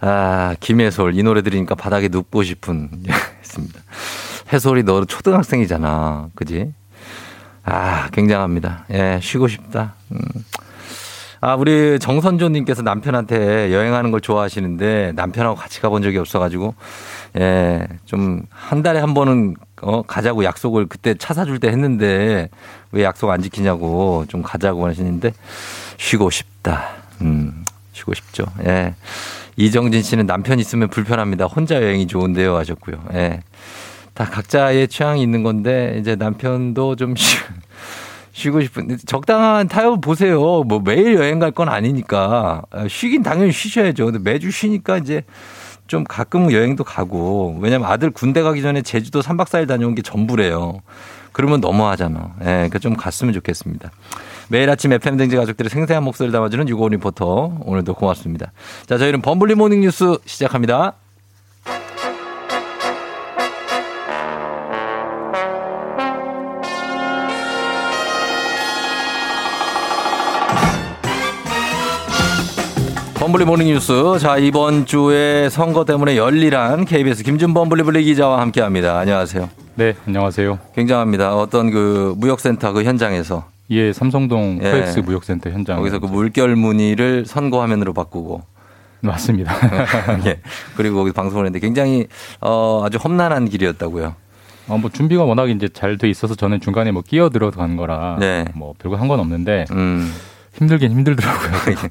[0.00, 1.14] 아, 김혜솔.
[1.14, 2.88] 이 노래 들으니까 바닥에 눕고 싶은,
[3.40, 3.80] 했습니다.
[4.52, 6.28] 해솔이 너 초등학생이잖아.
[6.34, 6.72] 그지?
[7.64, 8.86] 아, 굉장합니다.
[8.90, 9.94] 예, 쉬고 싶다.
[10.12, 10.18] 음.
[11.42, 16.74] 아, 우리 정선조님께서 남편한테 여행하는 걸 좋아하시는데 남편하고 같이 가본 적이 없어가지고,
[17.38, 22.48] 예, 좀 한 달에 한 번은 어, 가자고 약속을 그때 차 사줄 때 했는데
[22.92, 25.32] 왜 약속 안 지키냐고 좀 가자고 하시는데
[25.98, 26.88] 쉬고 싶다.
[27.22, 28.44] 음, 쉬고 싶죠.
[28.64, 28.94] 예.
[29.56, 31.44] 이정진 씨는 남편 있으면 불편합니다.
[31.46, 32.96] 혼자 여행이 좋은데요 하셨고요.
[33.14, 33.42] 예.
[34.14, 37.38] 다 각자의 취향이 있는 건데 이제 남편도 좀 쉬,
[38.32, 40.62] 쉬고 싶은 적당한 타협 보세요.
[40.64, 44.06] 뭐 매일 여행 갈 건 아니니까 아, 쉬긴 당연히 쉬셔야죠.
[44.06, 45.22] 근데 매주 쉬니까 이제
[45.90, 50.82] 좀 가끔 여행도 가고 왜냐면 아들 군대 가기 전에 제주도 3박 4일 다녀온 게 전부래요.
[51.32, 52.36] 그러면 너무하잖아.
[52.42, 53.90] 예, 그러니까 좀 갔으면 좋겠습니다.
[54.48, 58.52] 매일 아침 FM 댕지 가족들의 생생한 목소리를 담아주는 유고 리포터 오늘도 고맙습니다.
[58.86, 60.94] 자, 저희는 범블리 모닝 뉴스 시작합니다.
[73.20, 74.18] 범블리 모닝 뉴스.
[74.18, 78.98] 자, 이번 주에 선거 때문에 열일한 KBS 김준범 블리블리 기자와 함께 합니다.
[78.98, 79.50] 안녕하세요.
[79.74, 80.58] 네, 안녕하세요.
[80.74, 81.36] 굉장합니다.
[81.36, 83.44] 어떤 그 무역센터 그 현장에서.
[83.72, 84.70] 예, 삼성동 예.
[84.70, 85.76] 코엑스 무역센터 현장.
[85.76, 88.42] 거기서 그 물결 무늬를 선거 화면으로 바꾸고.
[89.02, 89.54] 맞습니다.
[90.26, 90.40] 예.
[90.76, 92.06] 그리고 거기 방송을 했는데 굉장히
[92.40, 94.14] 어, 아주 험난한 길이었다고요.
[94.68, 98.44] 어, 뭐 준비가 워낙 이제 잘 돼 있어서 저는 중간에 뭐 끼어 들어간 거라 네.
[98.54, 100.10] 뭐 별거 한 건 없는데 음.
[100.54, 101.50] 힘들긴 힘들더라고요.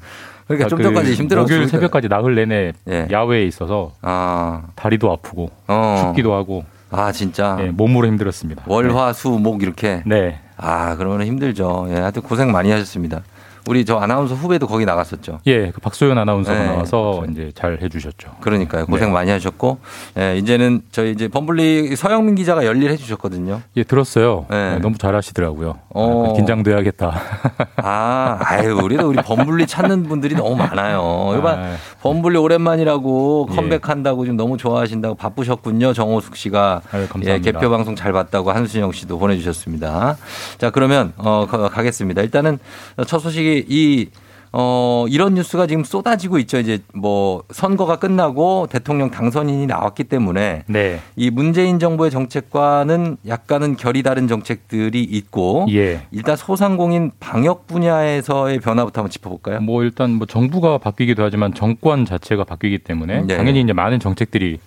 [0.50, 1.40] 그러니까 좀 전까지 힘들었으니까.
[1.42, 3.06] 목요일 새벽까지 나흘 내내 예.
[3.10, 4.64] 야외에 있어서 아.
[4.74, 6.02] 다리도 아프고 어.
[6.06, 7.56] 춥기도 하고 아, 진짜.
[7.60, 8.64] 예, 몸으로 힘들었습니다.
[8.66, 10.02] 월, 화, 수, 목 이렇게.
[10.06, 10.40] 네.
[10.56, 11.86] 아, 그러면 힘들죠.
[11.90, 13.22] 예, 하여튼 고생 많이 하셨습니다.
[13.70, 15.38] 우리 저 아나운서 후배도 거기 나갔었죠.
[15.46, 18.32] 예, 그 박소연 아나운서가 네, 나와서 이제 잘 해주셨죠.
[18.40, 18.84] 그러니까요.
[18.86, 19.12] 고생 네.
[19.14, 19.78] 많이 하셨고,
[20.18, 23.60] 예, 이제는 저희 이제 범블리 서영민 기자가 열일 해주셨거든요.
[23.76, 24.46] 예, 들었어요.
[24.50, 24.72] 네.
[24.72, 25.78] 네, 너무 잘하시더라고요.
[25.90, 26.30] 어.
[26.30, 27.20] 아, 긴장돼야겠다.
[27.76, 31.36] 아, 아유, 우리도 우리 범블리 찾는 분들이 너무 많아요.
[31.38, 33.54] 이번 아, 범블리 오랜만이라고 예.
[33.54, 35.92] 컴백한다고 지금 너무 좋아하신다고 바쁘셨군요.
[35.92, 36.82] 정호숙 씨가.
[36.90, 37.34] 아유, 감사합니다.
[37.34, 40.16] 예, 개표 방송 잘 봤다고 한순영 씨도 보내주셨습니다.
[40.58, 42.22] 자, 그러면, 어, 가- 가겠습니다.
[42.22, 42.58] 일단은
[43.06, 44.08] 첫 소식이 이,
[44.52, 46.58] 어, 이런 뉴스가 지금 쏟아지고 있죠.
[46.58, 51.00] 이제 뭐 선거가 끝나고 대통령 당선인이 나왔기 때문에 네.
[51.14, 56.02] 이 문재인 정부의 정책과는 약간은 결이 다른 정책들이 있고 예.
[56.10, 59.60] 일단 소상공인 방역 분야에서의 변화부터 한번 짚어볼까요?
[59.60, 63.36] 뭐 일단 뭐 정부가 바뀌기도 하지만 정권 자체가 바뀌기 때문에 네.
[63.36, 64.58] 당연히 이제 많은 정책들이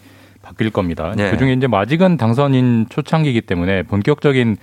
[0.41, 1.13] 바뀔 겁니다.
[1.15, 1.29] 네.
[1.31, 4.57] 그중에 이제 뭐 아직은 당선인 초창기이기 때문에 본격적인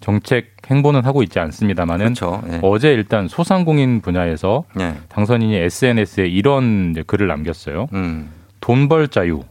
[0.00, 2.42] 정책 행보는 하고 있지 않습니다만은 그렇죠.
[2.50, 2.60] 예.
[2.62, 4.94] 어제 일단 소상공인 분야에서 예.
[5.08, 7.88] 당선인이 SNS에 이런 글을 남겼어요.
[7.92, 8.30] 음.
[8.60, 9.42] 돈벌 자유,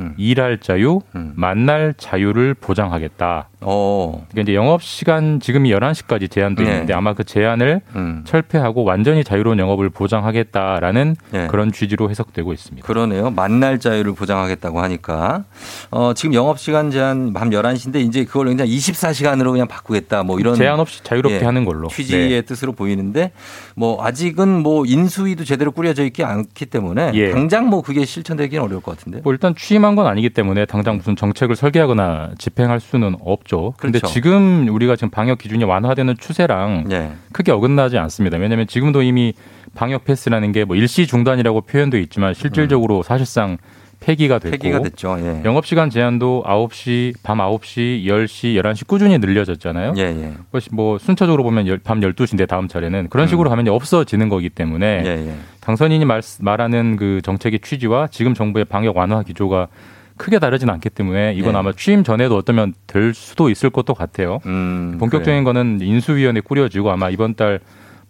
[0.00, 0.14] 음.
[0.16, 1.32] 일할 자유, 음.
[1.36, 3.48] 만날 자유를 보장하겠다.
[3.60, 4.26] 어.
[4.30, 6.70] 그러니까 이제 영업 시간 지금이 11시까지 제한돼 네.
[6.70, 8.22] 있는데 아마 그 제한을 음.
[8.24, 11.46] 철폐하고 완전히 자유로운 영업을 보장하겠다라는 예.
[11.46, 12.86] 그런 취지로 해석되고 있습니다.
[12.86, 13.30] 그러네요.
[13.30, 15.44] 만날 자유를 보장하겠다고 하니까.
[15.90, 20.22] 어, 지금 영업 시간 제한 밤 11시인데 이제 그걸 그냥 24시간으로 그냥 바꾸겠다.
[20.24, 20.54] 뭐 이런.
[20.54, 21.88] 제한 없이 자유롭게 예, 하는 걸로.
[21.88, 22.40] 취지의 네.
[22.42, 23.32] 뜻으로 보이는데
[23.76, 27.30] 뭐 아직은 뭐 인수위도 제대로 꾸려져 있지 않기 때문에 예.
[27.30, 29.20] 당장 뭐 그게 실천되기는 어려울 것 같은데.
[29.22, 33.74] 뭐 일단 취임 한 건 아니기 때문에 당장 무슨 정책을 설계하거나 집행할 수는 없죠.
[33.76, 34.12] 그런데 그렇죠.
[34.12, 37.12] 지금 우리가 지금 방역 기준이 완화되는 추세랑 예.
[37.32, 38.36] 크게 어긋나지 않습니다.
[38.38, 39.34] 왜냐하면 지금도 이미
[39.74, 43.58] 방역 패스라는 게 뭐 일시 중단이라고 표현돼 있지만 실질적으로 사실상
[44.00, 44.58] 폐기가 됐고 음.
[44.58, 45.16] 폐기가 됐죠.
[45.20, 45.40] 예.
[45.46, 49.94] 영업 시간 제한도 9시, 밤 9시, 10시, 11시 꾸준히 늘려졌잖아요.
[49.96, 50.32] 예, 예.
[50.72, 55.00] 뭐 순차적으로 보면 열- 밤 12시인데 다음 차례는 그런 식으로 하면 이제 없어지는 거기 때문에
[55.00, 55.06] 음.
[55.06, 55.34] 예, 예.
[55.64, 59.68] 당선인이 말, 말하는 그 정책의 취지와 지금 정부의 방역 완화 기조가
[60.16, 61.58] 크게 다르진 않기 때문에 이건 예.
[61.58, 64.40] 아마 취임 전에도 어쩌면 될 수도 있을 것도 같아요.
[64.46, 67.60] 음, 본격적인 거는 인수위원회 꾸려지고 아마 이번 달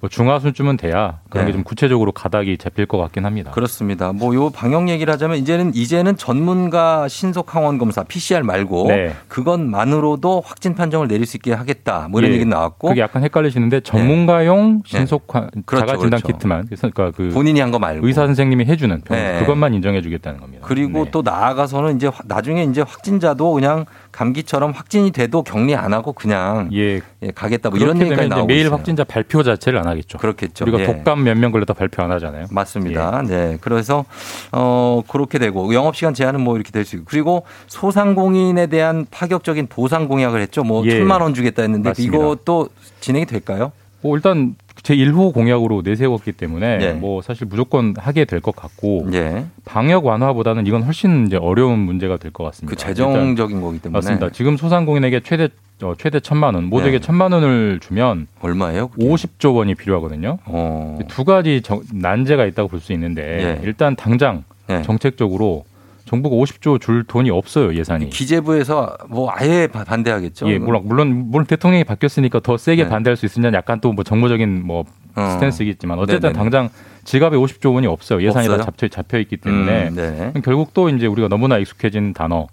[0.04, 1.52] 뭐 중하순쯤은 돼야 그런 네.
[1.52, 3.52] 게좀 구체적으로 가닥이 잡힐 것 같긴 합니다.
[3.52, 4.12] 그렇습니다.
[4.12, 9.14] 뭐 요 방역 얘기를 하자면 이제는 이제는 전문가 신속 항원 검사 PCR 말고 네.
[9.28, 12.08] 그것만으로도 확진 판정을 내릴 수 있게 하겠다.
[12.10, 12.34] 뭐 이런 예.
[12.34, 14.98] 얘기 나왔고 그게 약간 헷갈리시는데 전문가용 네.
[14.98, 16.26] 신속 화- 그렇죠, 자가 진단 그렇죠.
[16.36, 19.38] 키트만 그러니까 그 본인이 한 거 말고 의사 선생님이 해주는 병 네.
[19.40, 20.66] 그것만 인정해주겠다는 겁니다.
[20.66, 21.10] 그리고 네.
[21.12, 26.70] 또 나아가서는 이제 화- 나중에 이제 확진자도 그냥 감기처럼 확진이 돼도 격리 안 하고 그냥
[26.72, 27.70] 예 예, 가겠다.
[27.70, 28.74] 뭐 이런 이제 나오고 매일 있어요.
[28.76, 30.18] 확진자 발표 자체를 안 하겠죠.
[30.18, 30.64] 그렇겠죠.
[30.64, 30.86] 우리가 예.
[30.86, 32.46] 독감 몇 명 걸렸다 발표 안 하잖아요.
[32.50, 33.22] 맞습니다.
[33.26, 33.58] 네.
[33.60, 34.04] 그래서
[34.52, 39.66] 어 그렇게 되고 영업 시간 제한은 뭐 이렇게 될 수 있고 그리고 소상공인에 대한 파격적인
[39.68, 40.62] 보상 공약을 했죠.
[40.62, 40.90] 뭐 예.
[40.90, 42.16] 천만 원 주겠다 했는데 맞습니다.
[42.16, 42.68] 이것도
[43.00, 43.72] 진행이 될까요?
[44.02, 44.54] 뭐 일단
[44.84, 46.92] 제 1호 공약으로 내세웠기 때문에 예.
[46.92, 49.46] 뭐 사실 무조건 하게 될 것 같고 예.
[49.64, 52.70] 방역 완화보다는 이건 훨씬 이제 어려운 문제가 될 것 같습니다.
[52.70, 54.28] 그 재정적인 거기 때문에 맞습니다.
[54.30, 55.48] 지금 소상공인에게 최대
[55.82, 57.00] 어, 최대 천만 원 모두에게 네.
[57.04, 58.88] 천만 원을 주면 얼마예요?
[58.88, 59.06] 그게?
[59.08, 60.38] 50조 원이 필요하거든요.
[60.44, 60.98] 어.
[61.08, 63.22] 두 가지 정- 난제가 있다고 볼 수 있는데
[63.62, 63.66] 예.
[63.66, 64.82] 일단 당장 예.
[64.82, 65.64] 정책적으로
[66.04, 68.10] 정부가 50조 줄 돈이 없어요 예산이.
[68.10, 70.48] 기재부에서 뭐 아예 바- 반대하겠죠.
[70.50, 72.88] 예, 물론 물론 물론 대통령이 바뀌었으니까 더 세게 네.
[72.90, 74.84] 반대할 수 있으냐 약간 또 뭐 정무적인 뭐
[75.16, 75.30] 어.
[75.34, 76.38] 스탠스이겠지만 어쨌든 네네네.
[76.38, 76.68] 당장
[77.04, 78.22] 지갑에 50조 원이 없어요.
[78.22, 78.58] 예산이 없어요?
[78.58, 80.32] 다 잡혀 잡혀 있기 때문에 음, 네.
[80.44, 82.46] 결국 또 이제 우리가 너무나 익숙해진 단어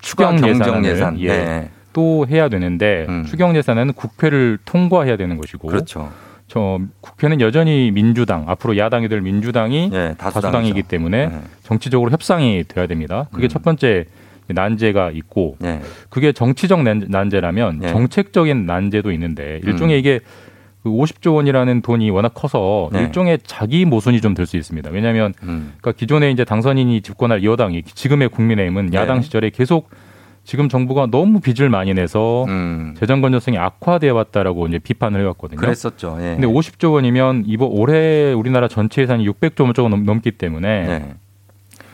[0.00, 1.20] 추경 예산을 예산.
[1.20, 1.70] 예, 네.
[1.92, 3.24] 또 해야 되는데 음.
[3.24, 6.10] 추경 예산에는 국회를 통과해야 되는 것이고 그렇죠.
[6.52, 10.18] 저 국회는 여전히 민주당 앞으로 야당이 될 민주당이 예, 다수당이죠.
[10.18, 11.40] 다수당이기 때문에 네.
[11.62, 13.26] 정치적으로 협상이 돼야 됩니다.
[13.32, 13.48] 그게 음.
[13.48, 14.04] 첫 번째
[14.48, 15.80] 난제가 있고 예.
[16.10, 17.88] 그게 정치적 난- 난제라면 예.
[17.88, 19.98] 정책적인 난제도 있는데 일종의 음.
[19.98, 20.20] 이게
[20.82, 23.00] 그 50조 원이라는 돈이 워낙 커서 네.
[23.04, 24.90] 일종의 자기 모순이 좀 될 수 있습니다.
[24.90, 25.72] 왜냐하면 음.
[25.80, 28.98] 그러니까 기존에 이제 당선인이 집권할 여당이 지금의 국민의힘은 네.
[28.98, 29.88] 야당 시절에 계속
[30.44, 32.94] 지금 정부가 너무 빚을 많이 내서 음.
[32.98, 35.58] 재정 건전성이 악화되어 왔다라고 이제 비판을 해왔거든요.
[35.60, 36.16] 그랬었죠.
[36.20, 36.36] 예.
[36.38, 41.14] 근데 50조 원이면 이번 올해 우리나라 전체 예산이 600조 원 조금 넘- 넘기 때문에 네.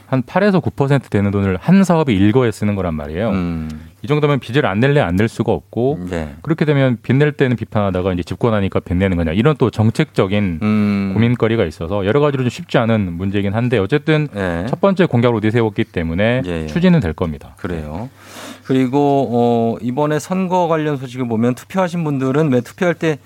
[0.08, 3.28] 한 8에서 9% 되는 돈을 한 사업에 일거에 쓰는 거란 말이에요.
[3.30, 3.68] 음.
[4.02, 6.34] 이 정도면 빚을 안 낼래 안 낼 수가 없고 네.
[6.42, 11.10] 그렇게 되면 빚 낼 때는 비판하다가 이제 집권하니까 빚 내는 거냐 이런 또 정책적인 음.
[11.14, 14.64] 고민거리가 있어서 여러 가지로 좀 쉽지 않은 문제이긴 한데 어쨌든 예.
[14.68, 16.66] 첫 번째 공약으로 내세웠기 때문에 예, 예.
[16.68, 17.54] 추진은 될 겁니다.
[17.58, 18.08] 그래요.
[18.64, 23.18] 그리고 어 이번에 선거 관련 소식을 보면 투표하신 분들은 왜 투표할 때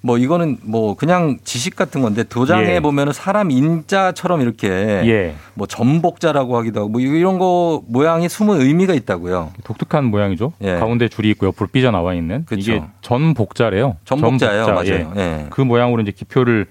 [0.00, 2.80] 뭐 이거는 뭐 그냥 지식 같은 건데 도장에 예.
[2.80, 5.34] 보면은 사람 인자처럼 이렇게 예.
[5.54, 9.52] 뭐 전복자라고 하기도 하고 뭐 이런 거 모양이 숨은 의미가 있다고요.
[9.64, 10.52] 독특한 모양이죠.
[10.62, 10.74] 예.
[10.74, 12.60] 가운데 줄이 있고 옆으로 삐져 나와 있는 그쵸.
[12.60, 13.96] 이게 전복자래요.
[14.04, 14.64] 전복자예요.
[14.64, 14.92] 전복자.
[14.92, 15.12] 맞아요.
[15.16, 15.46] 예.
[15.50, 16.66] 그 모양으로 이제 기표를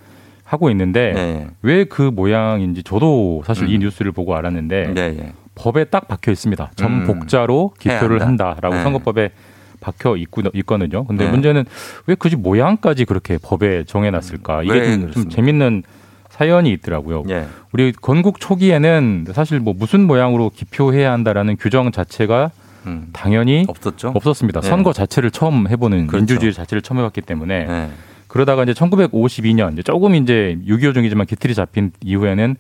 [0.46, 1.48] 하고 있는데 예.
[1.62, 3.80] 왜그 모양인지 저도 사실 이 음.
[3.82, 5.34] 뉴스를 보고 알았는데 네, 예.
[5.56, 6.72] 법에 딱 박혀 있습니다.
[6.76, 8.52] 전복자로 해야 기표를 한다.
[8.52, 8.84] 한다라고 네.
[8.84, 9.32] 선거법에
[9.80, 11.06] 박혀 있고, 있거든요.
[11.06, 11.32] 근데 네.
[11.32, 11.66] 문제는
[12.08, 14.64] 왜 굳이 모양까지 그렇게 법에 정해놨을까?
[14.64, 15.36] 이게 왜 좀, 좀 그렇습니까?
[15.36, 15.84] 재밌는
[16.30, 17.24] 사연이 있더라고요.
[17.30, 17.48] 예.
[17.72, 22.52] 우리 건국 초기에는 사실 뭐 무슨 모양으로 기표해야 한다라는 규정 자체가
[22.86, 23.08] 음.
[23.12, 24.14] 당연히 없었죠.
[24.16, 24.62] 없었습니다.
[24.62, 24.68] 네.
[24.68, 26.22] 선거 자체를 처음 해보는 그렇죠.
[26.22, 27.90] 민주주의 자체를 처음 해봤기 때문에 네.
[28.28, 32.56] 그러다가 이제 1952년 이제 조금 이제 6.25 중이지만 기틀이 잡힌 이후에는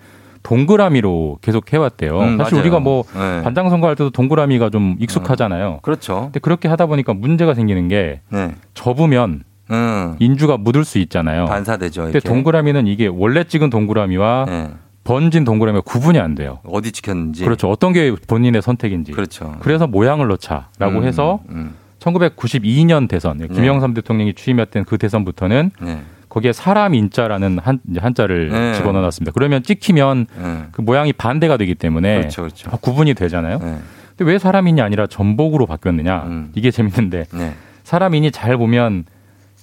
[0.47, 2.19] 동그라미로 계속 해왔대요.
[2.19, 2.61] 음, 사실 맞아요.
[2.61, 3.41] 우리가 뭐 네.
[3.43, 5.79] 반장 선거할 때도 동그라미가 좀 익숙하잖아요.
[5.81, 6.21] 그렇죠.
[6.21, 8.55] 근데 그렇게 하다 보니까 문제가 생기는 게 네.
[8.73, 10.15] 접으면 음.
[10.19, 11.45] 인주가 묻을 수 있잖아요.
[11.45, 12.03] 반사되죠.
[12.03, 12.29] 근데 이렇게.
[12.29, 14.69] 동그라미는 이게 원래 찍은 동그라미와 네.
[15.03, 16.59] 번진 동그라미가 구분이 안 돼요.
[16.65, 17.43] 어디 찍혔는지.
[17.43, 17.69] 그렇죠.
[17.69, 19.11] 어떤 게 본인의 선택인지.
[19.11, 19.53] 그렇죠.
[19.59, 21.75] 그래서 모양을 넣자라고 음, 해서 음.
[21.99, 26.01] 1992년 대선 김영삼 대통령이 취임했던 그 대선부터는 네.
[26.29, 28.73] 거기에 사람 인자라는 한, 한자를 네.
[28.73, 29.31] 집어넣어놨습니다.
[29.33, 30.63] 그러면 찍히면 네.
[30.71, 32.69] 그 모양이 반대가 되기 때문에 그렇죠, 그렇죠.
[32.71, 33.59] 구분이 되잖아요.
[33.59, 33.77] 네.
[34.15, 36.23] 근데 왜 사람인이 아니라 전복으로 바뀌었느냐?
[36.25, 36.51] 음.
[36.55, 37.53] 이게 재밌는데 네.
[37.83, 39.05] 사람인이 잘 보면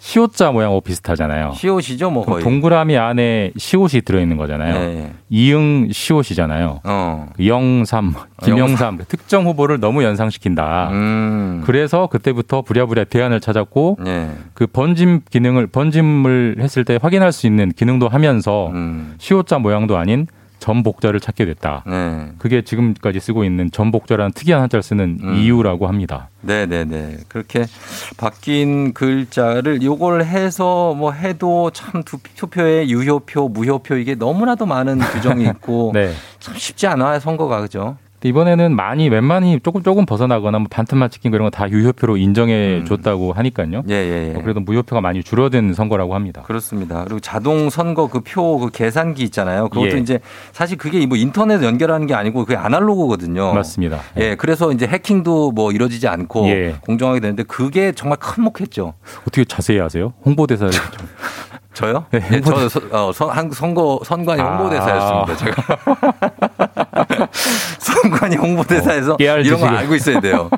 [0.05, 1.53] 시옷자 모양하고 비슷하잖아요.
[1.55, 2.45] 시옷이죠, 뭐 거의.
[2.45, 4.75] 동그라미 안에 시옷이 들어있는 거잖아요.
[4.75, 5.13] 네.
[5.31, 6.81] 이응 시옷이잖아요.
[6.85, 7.29] 어.
[7.43, 10.91] 영삼, 김영삼 특정 후보를 너무 연상시킨다.
[10.93, 11.63] 음.
[11.65, 14.31] 그래서 그때부터 부랴부랴 대안을 찾았고 네.
[14.53, 19.15] 그 번짐 기능을 번짐을 했을 때 확인할 수 있는 기능도 하면서 음.
[19.17, 20.27] 시옷자 모양도 아닌
[20.69, 21.85] 전복자를 찾게 됐다.
[21.87, 22.33] 네.
[22.39, 25.35] 그게 지금까지 쓰고 있는 전복자라는 특이한 한자를 쓰는 음.
[25.35, 26.31] 이유라고 합니다.
[26.41, 27.19] 네 네 네.
[27.29, 27.67] 그렇게
[28.17, 35.45] 바뀐 글자를 요걸 해서 뭐 해도 참 두- 투표에 유효표, 무효표 이게 너무나도 많은 규정이
[35.45, 36.13] 있고 네.
[36.41, 37.61] 참 쉽지 않아요, 선거가.
[37.61, 37.97] 그죠?
[38.25, 42.79] 이번에는 많이 웬만히 조금 조금 벗어나거나 뭐 반틈만 찍힌 거 이런 거 다 유효표로 인정해
[42.81, 42.85] 음.
[42.87, 43.85] 줬다고 하니까요.
[43.89, 44.35] 예, 예, 예.
[44.37, 46.43] 어, 그래도 무효표가 많이 줄어든 선거라고 합니다.
[46.43, 47.05] 그렇습니다.
[47.05, 49.69] 그리고 자동 선거 그 표 그 계산기 있잖아요.
[49.69, 50.01] 그것도 예.
[50.01, 50.19] 이제
[50.53, 53.53] 사실 그게 뭐 인터넷 연결하는 게 아니고 그게 아날로그거든요.
[53.53, 54.01] 맞습니다.
[54.17, 56.77] 예, 그래서 이제 해킹도 뭐 이루어지지 않고 예.
[56.81, 58.95] 공정하게 되는데 그게 정말 큰목했죠.
[59.23, 60.15] 어떻게 자세히 아세요?
[60.25, 60.83] 홍보대사를 좀.
[61.75, 62.07] 저요?
[62.13, 64.57] 네, 예, 저 서- 어, 선, 한 선거 선관위 아.
[64.57, 65.37] 홍보대사였습니다.
[65.37, 67.29] 제가
[67.79, 69.67] 선관위 홍보대사에서 어, 이런 거.
[69.67, 70.49] 알고 있어야 돼요.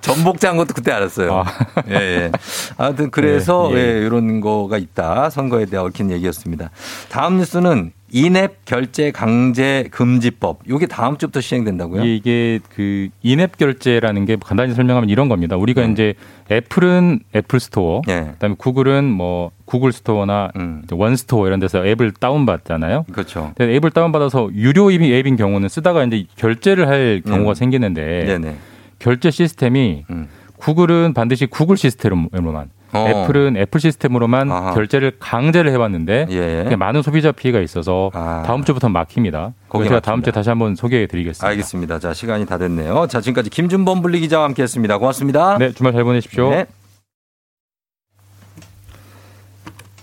[0.00, 1.34] 전복자인 것도 그때 알았어요.
[1.40, 1.44] 아.
[1.88, 2.32] 예, 예.
[2.76, 3.80] 아무튼 그래서 예, 예.
[3.96, 5.30] 예, 이런 거가 있다.
[5.30, 6.70] 선거에 대한 얽힌 얘기였습니다.
[7.08, 10.60] 다음 뉴스는 in-app 결제 강제 금지법.
[10.68, 12.04] 이게 다음 주부터 시행된다고요?
[12.04, 15.56] 이게, 이게 그 in-app 결제라는 게 간단히 설명하면 이런 겁니다.
[15.56, 15.92] 우리가 네.
[15.92, 16.14] 이제
[16.50, 18.28] 애플은 애플 스토어, 예.
[18.32, 20.82] 그다음에 구글은 뭐 구글 스토어나 음.
[20.92, 23.06] 원 스토어 이런 데서 앱을 다운 받잖아요.
[23.12, 23.52] 그렇죠.
[23.60, 27.54] 앱을 다운 받아서 유료 앱인 앱인 경우는 쓰다가 이제 결제를 할 경우가 음.
[27.54, 28.56] 생기는데 네네.
[29.00, 30.28] 결제 시스템이 음.
[30.58, 33.08] 구글은 반드시 구글 시스템으로만 어.
[33.08, 34.74] 애플은 애플 시스템으로만 아하.
[34.74, 36.76] 결제를 강제를 해봤는데 예.
[36.76, 38.42] 많은 소비자 피해가 있어서 아.
[38.46, 39.52] 다음 주부터 막힙니다.
[39.82, 40.22] 제가 다음.
[40.22, 41.46] 주에 다시 한번 소개해드리겠습니다.
[41.46, 41.98] 알겠습니다.
[41.98, 43.06] 자, 시간이 다 됐네요.
[43.08, 44.98] 자, 지금까지 김준범 분리 기자와 함께 했습니다.
[44.98, 45.58] 고맙습니다.
[45.58, 46.50] 네, 주말 잘 보내십시오.
[46.50, 46.66] 네.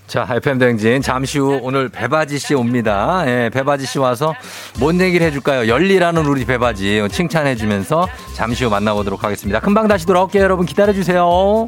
[0.05, 3.23] 자, FM 댕진 잠시 후 오늘 배바지 씨 옵니다.
[3.25, 4.35] 예, 배바지 씨 와서
[4.79, 5.67] 뭔 얘기를 해줄까요?
[5.67, 9.59] 열리라는 우리 배바지 칭찬해주면서 잠시 후 만나보도록 하겠습니다.
[9.59, 10.43] 금방 다시 돌아올게요.
[10.43, 11.67] 여러분 기다려주세요.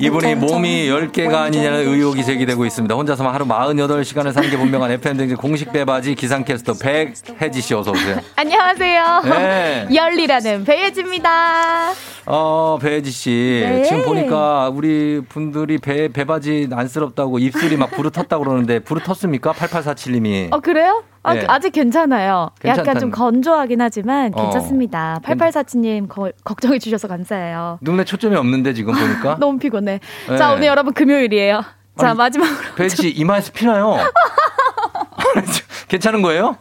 [0.00, 2.94] 이분이 몸이 10개가 아니냐는 의혹이 제기되고 있습니다.
[2.94, 8.18] 혼자서만 하루 48시간을 사는 게 분명한 FM등진 공식 배바지 기상캐스터 백혜지 씨 어서 오세요.
[8.36, 9.22] 안녕하세요.
[9.24, 9.88] 네.
[9.94, 11.92] 열리라는 배예지입니다.
[12.26, 13.62] 어, 배혜지 씨.
[13.64, 13.84] 네.
[13.84, 19.52] 지금 보니까 우리 분들이 배, 배바지 안쓰럽다고 입술이 막 부르텄다고 그러는데 부르텄습니까?
[19.52, 20.52] 8847님이.
[20.52, 21.02] 어, 그래요?
[21.24, 21.44] 아, 네.
[21.48, 22.50] 아직 괜찮아요.
[22.64, 24.42] 약간 괜찮다는- 좀 건조하긴 하지만 어.
[24.42, 25.20] 괜찮습니다.
[25.24, 26.08] 8847님
[26.44, 27.78] 걱정해 주셔서 감사해요.
[27.80, 29.36] 눈에 초점이 없는데 지금 보니까.
[29.40, 30.00] 너무 피곤해.
[30.28, 30.36] 네.
[30.36, 31.62] 자, 오늘 여러분 금요일이에요.
[31.98, 32.56] 자, 아니, 마지막으로.
[32.76, 33.96] 배혜지 씨 이마에서 피나요.
[35.88, 36.56] 괜찮은 거예요?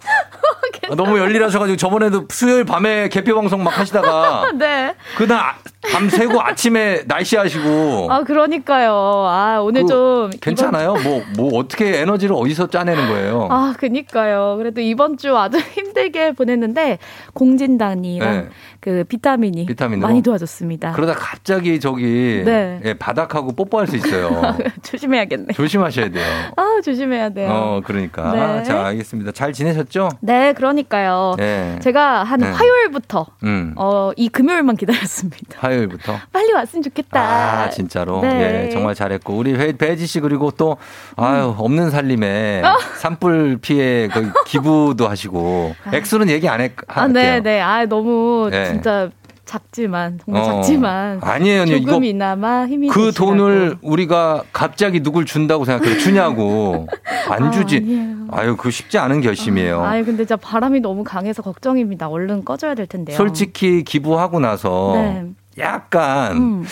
[0.90, 4.94] 아, 너무 열일하셔가지고 저번에도 수요일 밤에 개표 방송 막 하시다가 네.
[5.18, 5.56] 그날 아-
[5.90, 8.92] 밤 새고 아침에 날씨 하시고 아, 그러니까요.
[8.94, 10.30] 아, 오늘 그, 좀.
[10.40, 10.94] 괜찮아요?
[11.38, 13.48] 뭐뭐 어떻게 에너지를 어디서 짜내는 거예요?
[13.50, 14.56] 아, 그니까요.
[14.58, 17.00] 그래도 이번 주 아주 힘들게 보냈는데
[17.34, 18.48] 공진단이랑 네.
[18.80, 20.08] 그 비타민이 비타민으로?
[20.08, 20.92] 많이 도와줬습니다.
[20.94, 22.80] 그러다 갑자기 저기 네.
[22.86, 24.56] 예, 바닥하고 뽀뽀할 수 있어요.
[24.84, 25.54] 조심해야겠네.
[25.54, 26.26] 조심하셔야 돼요.
[26.58, 27.50] 아, 조심해야 돼요.
[27.52, 28.32] 어, 그러니까.
[28.34, 28.64] 네.
[28.64, 29.32] 자, 알겠습니다.
[29.32, 30.10] 잘 지내셨죠?
[30.22, 31.36] 네, 그러니까요.
[31.38, 31.80] 네.
[31.82, 32.52] 제가 한 네.
[32.52, 33.74] 화요일부터 음.
[33.78, 35.60] 어, 이 금요일만 기다렸습니다.
[35.72, 36.16] 화요일부터.
[36.32, 37.20] 빨리 왔으면 좋겠다.
[37.64, 38.22] 아, 진짜로.
[38.22, 38.66] 네.
[38.66, 39.36] 예, 정말 잘했고.
[39.36, 40.78] 우리 배, 배지 씨 그리고 또,
[41.16, 42.66] 아유, 없는 살림에 음.
[42.66, 42.78] 어.
[42.98, 45.76] 산불 피해 그 기부도 하시고.
[45.94, 47.08] 액수는 얘기 안 해, 아.
[47.08, 47.62] 네, 네.
[47.62, 48.66] 아, 너무 네.
[48.66, 49.10] 진짜
[49.46, 50.46] 작지만 정말 어.
[50.46, 51.72] 작지만 아니에요, 언니.
[51.78, 53.32] 이거 조금이나마 힘이 그 되시라고.
[53.36, 55.98] 돈을 우리가 갑자기 누굴 준다고 생각해요.
[56.00, 56.88] 주냐고.
[57.30, 57.78] 안 주지.
[57.78, 58.12] 아니에요.
[58.32, 59.82] 아유, 그거 쉽지 않은 결심이에요.
[59.84, 62.08] 아니 근데 진짜 바람이 너무 강해서 걱정입니다.
[62.08, 63.18] 얼른 꺼져야 될 텐데요.
[63.18, 65.26] 솔직히 기부하고 나서 네.
[65.62, 66.66] 약간 음.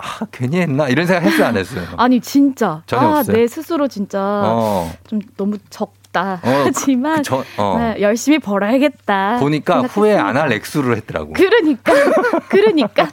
[0.00, 1.84] 아, 괜히 했나 이런 생각 했어요 안 했어요.
[1.96, 3.36] 아니 진짜 전혀 아, 없어요?
[3.36, 4.92] 내 스스로 진짜 어.
[5.08, 7.76] 좀 너무 적다 어, 하지만 그 저- 어.
[7.78, 9.38] 네, 열심히 벌어야겠다.
[9.40, 9.80] 보니까.
[9.82, 11.32] 후회 안 할 액수를 했더라고.
[11.32, 11.92] 그러니까
[12.48, 13.08] 그러니까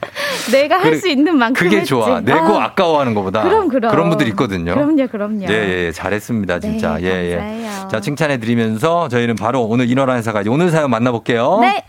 [0.52, 1.88] 내가 할 그래, 수 있는 만큼 그게 했지.
[1.90, 2.20] 좋아.
[2.20, 3.42] 내고 아, 아, 까워하는 것보다.
[3.42, 4.74] 그럼 그럼 런 분들 있거든요.
[4.74, 5.42] 그럼요 그럼요.
[5.42, 6.94] 예, 예, 예, 잘했습니다, 진짜.
[6.98, 7.36] 네, 예, 예.
[7.36, 7.88] 감사해요.
[7.88, 11.58] 자, 칭찬해 드리면서 저희는 바로 오늘 인어라 회사까지 오늘 사연 만나볼게요.
[11.60, 11.84] 네.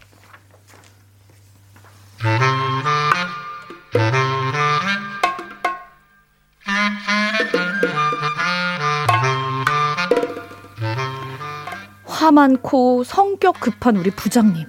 [12.27, 14.65] 화 많고 성격 급한 우리 부장님.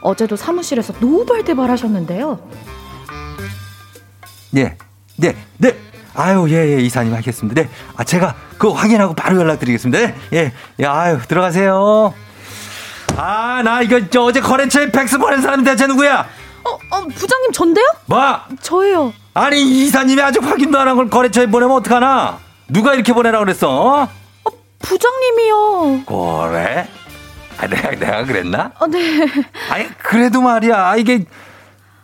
[0.00, 2.38] 어제도 사무실에서 노발대발 하셨는데요.
[4.56, 4.76] 예,
[5.16, 5.76] 네, 네.
[6.14, 7.62] 아유, 예, 예, 이사님 하겠습니다.
[7.62, 7.68] 네.
[7.96, 9.98] 아, 제가 그거 확인하고 바로 연락드리겠습니다.
[10.06, 12.14] 네, 예, 예, 아유, 들어가세요.
[13.16, 16.26] 아, 나 이거 저 어제 거래처에 팩스 보낸 사람이 대체 누구야?
[16.64, 17.86] 어, 어, 부장님 전데요?
[18.06, 18.38] 뭐?
[18.62, 19.12] 저예요.
[19.34, 22.38] 아니, 이사님이 아직 확인도 안 한 걸 거래처에 보내면 어떡하나?
[22.68, 24.08] 누가 이렇게 보내라 그랬어?
[24.44, 24.50] 어?
[24.82, 26.04] 부장님이요.
[26.06, 26.88] 그래?
[27.60, 28.72] 아, 내가, 내가 그랬나?
[28.78, 29.26] 어, 네.
[29.70, 30.96] 아니, 그래도 말이야.
[30.96, 31.24] 이게,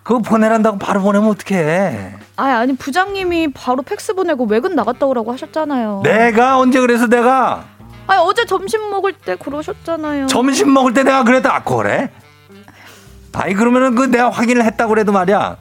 [0.03, 2.15] 그거 보내란다고 바로 보내면 어떡해.
[2.37, 6.03] 아, 아니 부장님이 바로 팩스 보내고 외근 나갔다 오라고 하셨잖아요.
[6.05, 7.65] 내가 언제 그래서 내가
[8.07, 10.27] 아니 어제 점심 먹을 때 그러셨잖아요.
[10.29, 11.57] 점심 먹을 때 내가 그랬다.
[11.57, 12.11] 아, 그래?
[13.33, 15.57] 아니, 그러면은 그 내가 확인을 했다고 그래도 말이야.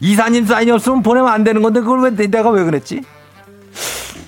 [0.00, 3.02] 이사님 사인이 없으면 보내면 안 되는 건데 그걸 왜 내- 내가 왜 그랬지?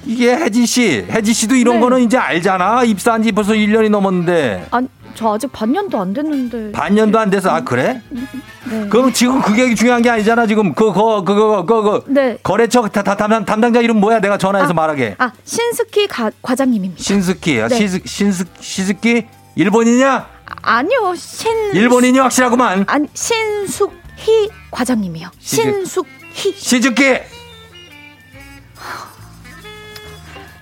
[0.05, 1.81] 이게 혜지 씨, 혜지 씨도 이런 네.
[1.81, 2.83] 거는 이제 알잖아.
[2.85, 4.67] 입사한 지 벌써 1년이 넘었는데.
[4.71, 6.73] 아니 저 아직 반년도 안 됐는데.
[6.73, 8.01] 반년도 안 돼서 아 그래?
[8.11, 8.89] 네.
[8.89, 10.47] 그럼 지금 그게 중요한 게 아니잖아.
[10.47, 12.39] 지금 그거 그거 그거 네.
[12.43, 14.21] 거래처 다, 다, 담당, 담당자 이름 뭐야?
[14.21, 15.17] 내가 전화해서 말하게.
[15.19, 17.03] 아 신스키 가, 과장님입니다.
[17.03, 17.77] 신스키, 아, 네.
[17.77, 19.27] 시스, 신스, 시스키?
[19.57, 20.27] 일본이냐?
[20.63, 21.51] 아니요 신.
[21.75, 22.85] 일본인이 확실하구만.
[22.89, 25.29] 아니 신숙희 과장님이요.
[25.39, 26.53] 시즈- 신숙희.
[26.57, 27.19] 시즈키!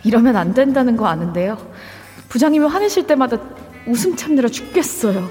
[0.02, 1.58] 이러면 안 된다는 거 아는데요.
[2.28, 3.38] 부장님이 화내실 때마다
[3.90, 5.28] 웃음 참느라 죽겠어요.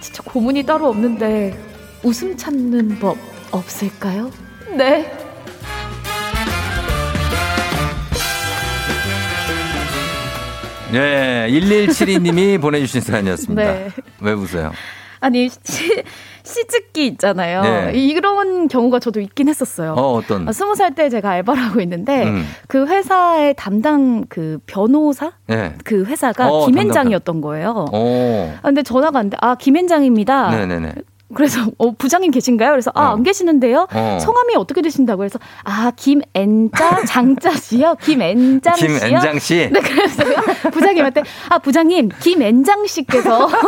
[0.00, 1.58] 진짜 고문이 따로 없는데
[2.04, 3.18] 웃음 참는 법
[3.50, 4.30] 없을까요?
[4.76, 5.10] 네.
[10.92, 13.72] 네, 1172님이 보내주신 사연이었습니다.
[13.72, 13.88] 네.
[14.20, 14.72] 왜 웃어요?
[15.18, 16.04] 아니 시,
[16.56, 17.62] 시즈기 있잖아요.
[17.62, 17.92] 네.
[17.94, 19.92] 이런 경우가 저도 있긴 했었어요.
[19.92, 20.48] 어, 어떤?
[20.48, 22.46] 아, 스무 살 때 제가 알바를 하고 있는데 음.
[22.68, 25.74] 그 회사의 담당 그 변호사 네.
[25.84, 27.86] 그 회사가 어, 김앤장이었던 거예요.
[27.92, 28.50] 오.
[28.56, 29.36] 아, 근데 전화가 안 돼.
[29.40, 30.50] 아 김앤장입니다.
[30.50, 30.92] 네네네.
[31.34, 32.70] 그래서 어, 부장님 계신가요?
[32.70, 33.88] 그래서 아 안 계시는데요.
[33.92, 34.18] 어.
[34.20, 37.96] 성함이 어떻게 되신다고 그래서 아 김앤자 장자 씨요.
[38.00, 38.86] 김앤장 씨요.
[38.98, 39.68] 김앤장 씨?
[39.72, 40.22] 네 그래서
[40.70, 43.48] 부장님한테 아 부장님 김앤장 씨께서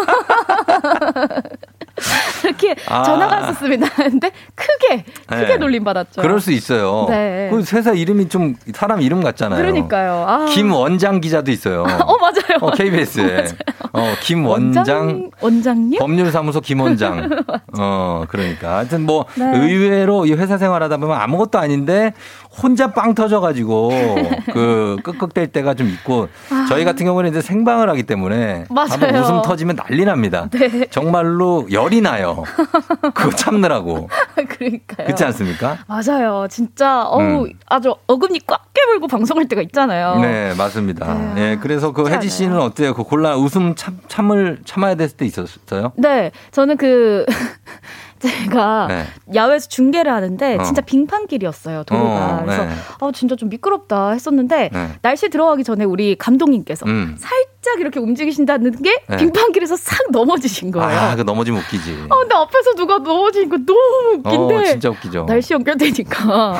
[2.44, 3.02] 이렇게 아.
[3.02, 3.88] 전화가 왔었습니다.
[3.96, 5.56] 근데 크게 크게 네.
[5.56, 6.22] 놀림 받았죠.
[6.22, 7.06] 그럴 수 있어요.
[7.08, 7.48] 네.
[7.50, 9.60] 그 회사 이름이 좀 사람 이름 같잖아요.
[9.60, 10.24] 그러니까요.
[10.26, 10.44] 아.
[10.46, 11.82] 김원장 기자도 있어요.
[11.82, 12.58] 어 맞아요.
[12.60, 13.46] 어, KBS에.
[13.92, 14.84] 어, 김원장.
[14.84, 15.98] 원장 원장 님?
[15.98, 17.30] 법률사무소 김원장.
[17.78, 18.76] 어, 그러니까.
[18.78, 19.44] 하여튼 뭐, 네.
[19.56, 22.12] 의외로 이 회사 생활 하다 보면 아무것도 아닌데,
[22.50, 23.90] 혼자 빵 터져가지고
[24.52, 26.28] 그 끄끄댈 때가 좀 있고
[26.68, 28.72] 저희 같은 경우는 이제 생방을 하기 때문에 아.
[28.72, 28.88] 맞아요.
[28.90, 30.48] 한번 웃음 터지면 난리 납니다.
[30.50, 30.86] 네.
[30.90, 32.44] 정말로 열이 나요.
[33.14, 34.08] 그거 참느라고.
[34.48, 35.06] 그러니까요.
[35.06, 35.78] 그렇지 않습니까?
[35.86, 36.46] 맞아요.
[36.50, 37.52] 진짜 어우 음.
[37.66, 40.20] 아주 어금니 꽉 깨물고 방송할 때가 있잖아요.
[40.20, 41.36] 네, 맞습니다.
[41.36, 42.94] 예, 그래서 그 혜지 씨는 어때요?
[42.94, 45.92] 그 곤란 웃음 참, 참을 참아야 됐을 때 있었어요?
[45.96, 47.24] 네, 저는 그
[48.18, 49.04] 제가 네.
[49.34, 50.62] 야외에서 중계를 하는데 어.
[50.62, 52.36] 진짜 빙판길이었어요 도로가.
[52.36, 52.70] 어, 그래서 네.
[53.00, 54.88] 아 진짜 좀 미끄럽다 했었는데 네.
[55.02, 57.16] 날씨 들어가기 전에 우리 감독님께서 음.
[57.18, 59.16] 살짝 이렇게 움직이신다는 게 네.
[59.18, 60.88] 빙판길에서 싹 넘어지신 거예요.
[60.98, 62.06] 아, 그 넘어지면 웃기지.
[62.08, 64.54] 아, 근데 앞에서 누가 넘어지니까 너무 웃긴데.
[64.56, 65.26] 어, 진짜 웃기죠.
[65.26, 66.54] 날씨 연결되니까.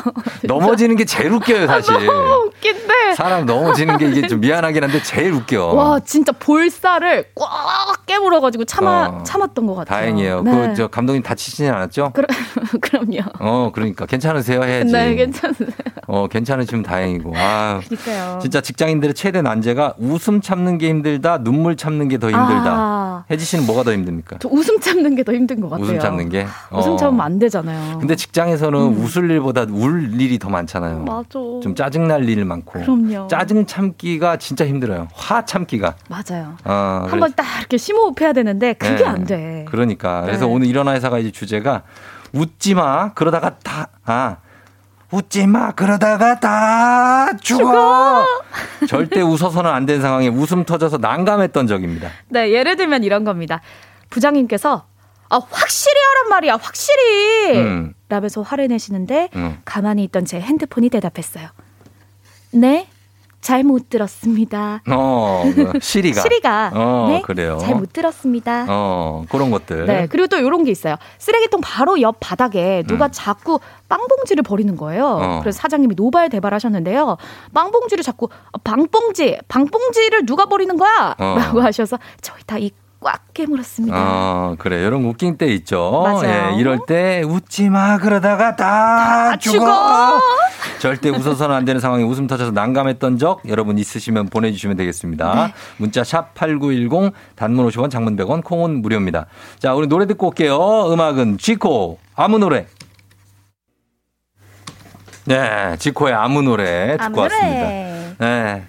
[0.44, 1.92] 넘어지는 게 제일 웃겨요, 사실.
[2.06, 3.14] 너무 웃긴데.
[3.14, 5.66] 사람 넘어지는 게 이게 좀 미안하긴 한데 제일 웃겨.
[5.74, 9.22] 와, 진짜 볼살을 꽉 깨물어가지고 참아, 어.
[9.22, 10.00] 참았던 것 같아요.
[10.00, 10.42] 다행이에요.
[10.42, 10.50] 네.
[10.50, 12.10] 그 저 감독님 다치시진 않았죠?
[12.14, 12.26] 그럼,
[12.80, 13.18] 그럼요.
[13.38, 14.90] 어, 그러니까 괜찮으세요 해야지.
[14.92, 15.68] 네, 괜찮으세요.
[16.08, 17.32] 어, 괜찮으시면 다행이고.
[17.36, 17.80] 아.
[17.86, 18.38] 그러니까요.
[18.42, 22.64] 진짜 직장인들의 최대 난제가 웃음 참는 게 힘들다, 눈물 참는 게 더 힘들다.
[22.66, 23.24] 아.
[23.30, 24.36] 혜지 씨는 뭐가 더 힘듭니까?
[24.40, 25.84] 저 웃음 참는 게 더 힘든 것 같아요.
[25.86, 26.46] 웃음 참는 게.
[26.72, 26.96] 웃음 어.
[26.96, 27.98] 참으면 안 되잖아요.
[27.98, 31.04] 근데 직장에서는 웃을 일보다 울 일이 더 많잖아요.
[31.04, 31.28] 맞아.
[31.62, 32.80] 좀 짜증 날 일 많고.
[32.80, 33.28] 그럼요.
[33.28, 35.08] 짜증 참기가 진짜 힘들어요.
[35.14, 35.94] 화 참기가.
[36.08, 36.54] 맞아요.
[36.64, 39.04] 어, 한번 딱 이렇게 심호흡해야 되는데 그게 네.
[39.04, 39.64] 안 돼.
[39.70, 40.22] 그러니까.
[40.22, 40.52] 그래서 네.
[40.52, 41.82] 오늘 일어나 회사가 이제 주제가
[42.32, 43.12] 웃지 마.
[43.14, 44.36] 그러다가 다, 아.
[45.10, 45.72] 웃지 마.
[45.72, 48.24] 그러다가 다 죽어.
[48.88, 52.10] 절대 웃어서는 안 되는 상황에 웃음 터져서 난감했던 적입니다.
[52.28, 53.60] 네, 예를 들면 이런 겁니다.
[54.10, 54.86] 부장님께서
[55.30, 57.58] 아 확실히 하란 말이야, 확실히.
[57.58, 57.94] 음.
[58.08, 59.58] 라면서 화를 내시는데 음.
[59.64, 61.48] 가만히 있던 제 핸드폰이 대답했어요.
[62.52, 62.86] 네,
[63.44, 64.80] 잘못 들었습니다.
[64.90, 66.22] 어, 그 시리가.
[66.22, 67.58] 시리가 어, 네, 그래요.
[67.60, 68.64] 잘 못 들었습니다.
[68.70, 69.84] 어, 그런 것들.
[69.86, 70.96] 네, 그리고 또 이런 게 있어요.
[71.18, 75.16] 쓰레기통 바로 옆 바닥에 누가 자꾸 빵봉지를 버리는 거예요.
[75.18, 75.22] 음.
[75.22, 75.40] 어.
[75.40, 77.18] 그래서 사장님이 노발 대발하셨는데요.
[77.52, 81.14] 빵봉지를 자꾸 어, 방봉지, 방봉지를 누가 버리는 거야?
[81.18, 81.34] 어.
[81.38, 82.70] 라고 하셔서 저희 다 이
[83.04, 83.94] 꽉 깨물었습니다.
[83.96, 84.78] 어, 그래.
[84.86, 86.00] 이런 웃긴 때 있죠.
[86.02, 86.54] 맞아요.
[86.54, 87.98] 예, 이럴 때 웃지 마.
[87.98, 89.58] 그러다가 다, 죽어.
[89.58, 90.20] 죽어.
[90.80, 95.34] 절대 웃어서는 안 되는 상황에 웃음 터져서 난감했던 적 여러분 있으시면 보내주시면 되겠습니다.
[95.34, 95.54] 네.
[95.76, 99.26] 문자 샵 8910 단문 50원 장문 100원 콩은 무료입니다.
[99.58, 100.90] 자, 우리 노래 듣고 올게요.
[100.90, 102.66] 음악은 지코 아무 노래.
[105.26, 107.20] 네, 지코의 아무 노래 듣고 아무.
[107.20, 107.66] 왔습니다.
[108.18, 108.62] 네.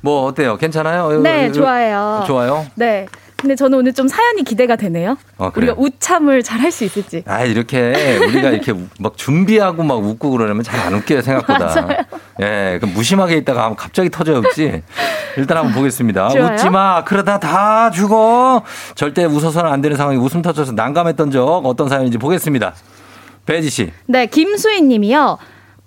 [0.00, 0.56] 뭐 어때요?
[0.56, 1.22] 괜찮아요?
[1.22, 2.24] 네, 좋아요.
[2.26, 2.66] 좋아요?
[2.74, 3.06] 네.
[3.40, 5.16] 근데 저는 오늘 좀 사연이 기대가 되네요.
[5.38, 5.52] 어?
[5.54, 7.22] 우리가 우참을 잘 할 수 있을지.
[7.24, 7.92] 아, 이렇게
[8.26, 11.66] 우리가 이렇게 우- 막 준비하고 막 웃고 그러면 잘 안 웃겨요, 생각보다.
[11.66, 11.88] 맞아요.
[12.40, 14.82] 예, 그럼 무심하게 있다가 갑자기 터져 웃지.
[15.36, 16.30] 일단 한번 보겠습니다.
[16.30, 16.52] 좋아요.
[16.54, 17.04] 웃지 마.
[17.04, 18.62] 그러다 다 죽어.
[18.96, 22.74] 절대 웃어서는 안 되는 상황에 웃음 터져서 난감했던 적 어떤 사연인지 보겠습니다.
[23.46, 23.92] 배지 씨.
[24.06, 25.38] 네, 김수희 님이요.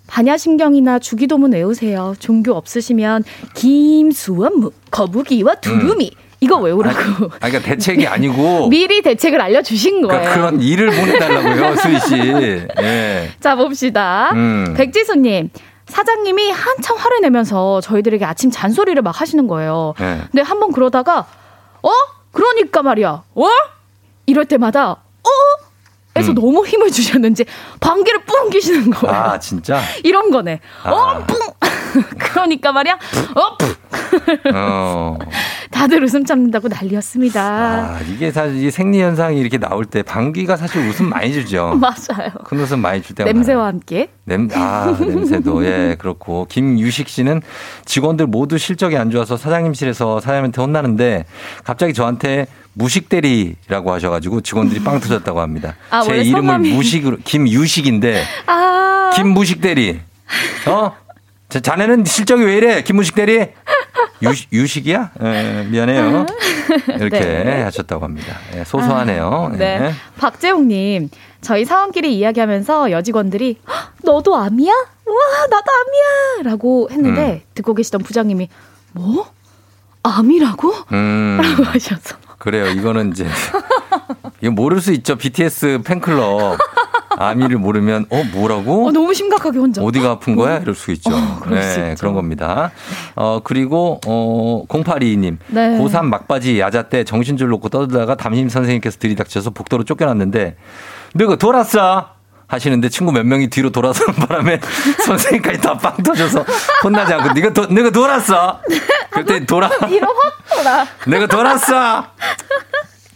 [0.08, 2.16] 반야심경이나 주기도문 외우세요.
[2.20, 3.24] 종교 없으시면
[3.54, 6.12] 김수원무, 거북이와 두루미.
[6.44, 7.26] 이거 외우라고.
[7.40, 10.22] 아, 그러니까 대책이 아니고 미리 대책을 알려주신 거예요.
[10.22, 12.66] 그러니까 그런 일을 보내달라고요, 수희 씨.
[12.82, 13.32] 예.
[13.40, 14.32] 자, 봅시다.
[14.34, 14.74] 음.
[14.76, 15.50] 백지수님.
[15.88, 19.94] 사장님이 한참 화를 내면서 저희들에게 아침 잔소리를 막 하시는 거예요.
[20.00, 20.22] 예.
[20.32, 21.26] 근데 한 번 그러다가,
[21.84, 21.90] 어?
[22.32, 23.24] 그러니까 말이야.
[23.36, 23.48] 어?
[24.26, 25.30] 이럴 때마다, 어?
[26.16, 26.36] 에서 음.
[26.36, 27.46] 너무 힘을 주셨는지
[27.80, 29.16] 방귀를 뿡 끼시는 거예요.
[29.16, 29.82] 아, 진짜?
[30.04, 30.60] 이런 거네.
[30.84, 30.92] 아.
[30.92, 31.36] 어, 뿡!
[32.20, 32.98] 그러니까 말이야,
[33.36, 33.76] 어, 뿡!
[34.54, 35.18] 어.
[35.82, 37.42] 다들 웃음 참는다고 난리였습니다.
[37.42, 41.74] 아, 이게 사실 이 생리 현상이 이렇게 나올 때 방귀가 사실 웃음 많이 주죠.
[41.82, 42.30] 맞아요.
[42.46, 44.10] 큰 웃음 많이 줄 때가 냄새와 함께.
[44.26, 46.46] 냄, 아, 냄새도, 예, 그렇고.
[46.50, 47.42] 김유식 씨는
[47.86, 51.26] 직원들 모두 실적이 안 좋아서 사장님실에서 사장님한테 혼나는데
[51.64, 55.76] 갑자기 저한테 무식대리라고 하셔가지고 직원들이 빵 터졌다고 합니다.
[55.90, 59.10] 아, 제 이름을 성함이- 무식으로, 김유식인데, 아.
[59.16, 60.00] 김무식대리.
[60.68, 60.94] 어?
[61.50, 62.84] 자, 자네는 실적이 왜 이래?
[62.84, 63.48] 김무식 대리?
[64.24, 65.12] 유식, 유식이야?
[65.24, 66.26] 예, 미안해요.
[67.00, 67.62] 이렇게 네.
[67.64, 68.38] 하셨다고 합니다.
[68.56, 69.50] 예, 소소하네요.
[69.54, 69.80] 아, 네.
[69.82, 69.94] 예.
[70.18, 71.10] 박재홍님,
[71.42, 74.72] 저희 사원끼리 이야기하면서 여직원들이 "헉, 너도 암이야?
[74.72, 76.50] 와 나도 암이야!
[76.52, 78.48] 라고 했는데 듣고 계시던 부장님이
[78.94, 79.30] 뭐?
[80.04, 80.74] 암이라고?
[80.94, 81.40] 음.
[81.42, 82.68] 라고 하셔서 그래요.
[82.68, 83.28] 이거는 이제
[84.42, 85.16] 이거 모를 수 있죠.
[85.16, 86.58] BTS 팬클럽
[87.28, 88.88] 아미를 모르면 어 뭐라고?
[88.88, 90.58] 어, 너무 심각하게 혼자 어디가 아픈 거야?
[90.60, 91.10] 이럴 수 있죠.
[91.42, 91.96] 그럴 수 있죠.
[92.00, 92.72] 그런 겁니다.
[93.16, 95.38] 어, 그리고, 어, 0822님.
[95.48, 95.78] 네.
[95.80, 100.56] 고3 막바지 야자 때 정신줄 놓고 떠들다가 담임 선생님께서 들이닥쳐서 복도로 쫓겨났는데,
[101.14, 102.10] 너가 돌았어?
[102.48, 104.60] 하시는데 친구 몇 명이 뒤로 돌아서는 바람에
[105.08, 106.44] 선생님까지 다 빵 터져서
[106.84, 108.60] 혼나지 않고, 네가 도, 네가 돌았어?
[109.12, 109.70] 그때 돌아.
[109.88, 110.86] 뒤로 확 돌아.
[111.08, 112.06] 내가 돌았어.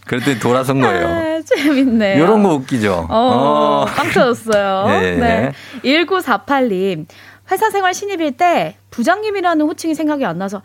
[0.05, 1.07] 그랬더니 돌아선 거예요.
[1.07, 2.23] 아, 재밌네요.
[2.23, 3.07] 이런 거 웃기죠.
[3.09, 4.85] 어, 빵 터졌어요.
[5.01, 5.15] 예, 예.
[5.15, 5.51] 네.
[5.83, 7.05] 1948님.
[7.51, 10.61] 회사 생활 신입일 때 부장님이라는 호칭이 생각이 안 나서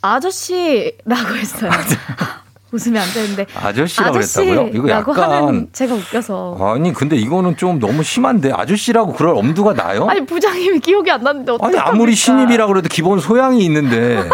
[0.00, 1.70] 아저씨라고 했어요.
[2.72, 3.46] 웃으면 안 되는데.
[3.54, 4.68] 아저씨라고 그랬다고요?
[4.72, 6.56] 이거 아저씨라고 약간 제가 웃겨서.
[6.74, 10.06] 아니 근데 이거는 좀 너무 심한데 아저씨라고 그럴 엄두가 나요?
[10.08, 11.82] 아니 부장님이 기억이 안 나는데 어떡합니까?
[11.82, 14.26] 아니 아무리 신입이라 그래도 기본 소양이 있는데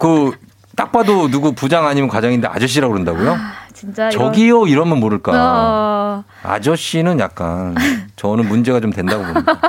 [0.00, 0.32] 그
[0.78, 3.36] 딱 봐도 누구 부장 아니면 과장인데 아저씨라고 그런다고요?
[3.74, 5.32] 진짜 이런- 저기요 이러면 모를까.
[5.34, 7.74] 어, 아저씨는 약간
[8.14, 9.60] 저는 문제가 좀 된다고 봅니다.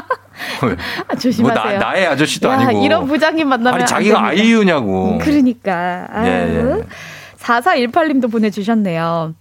[0.61, 0.75] 왜?
[1.09, 1.63] 아, 조심하세요.
[1.63, 2.85] 뭐 나, 나의 아저씨도 야, 아니고.
[2.85, 4.23] 이런 부장님 만나면 아니 안 자기가.
[4.23, 5.17] 아이유냐고.
[5.19, 6.07] 그러니까.
[6.11, 6.27] 아유.
[6.27, 6.83] 예, 예.
[7.39, 9.33] 4418님도 보내주셨네요.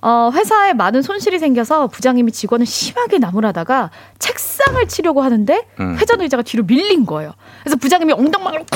[0.00, 3.90] 어, 회사에 많은 손실이 생겨서 부장님이 직원을 심하게 나무라다가
[4.20, 5.96] 책상을 치려고 하는데 음.
[5.98, 7.32] 회전 의자가 뒤로 밀린 거예요.
[7.64, 8.68] 그래서 부장님이 엉덩방을 쿡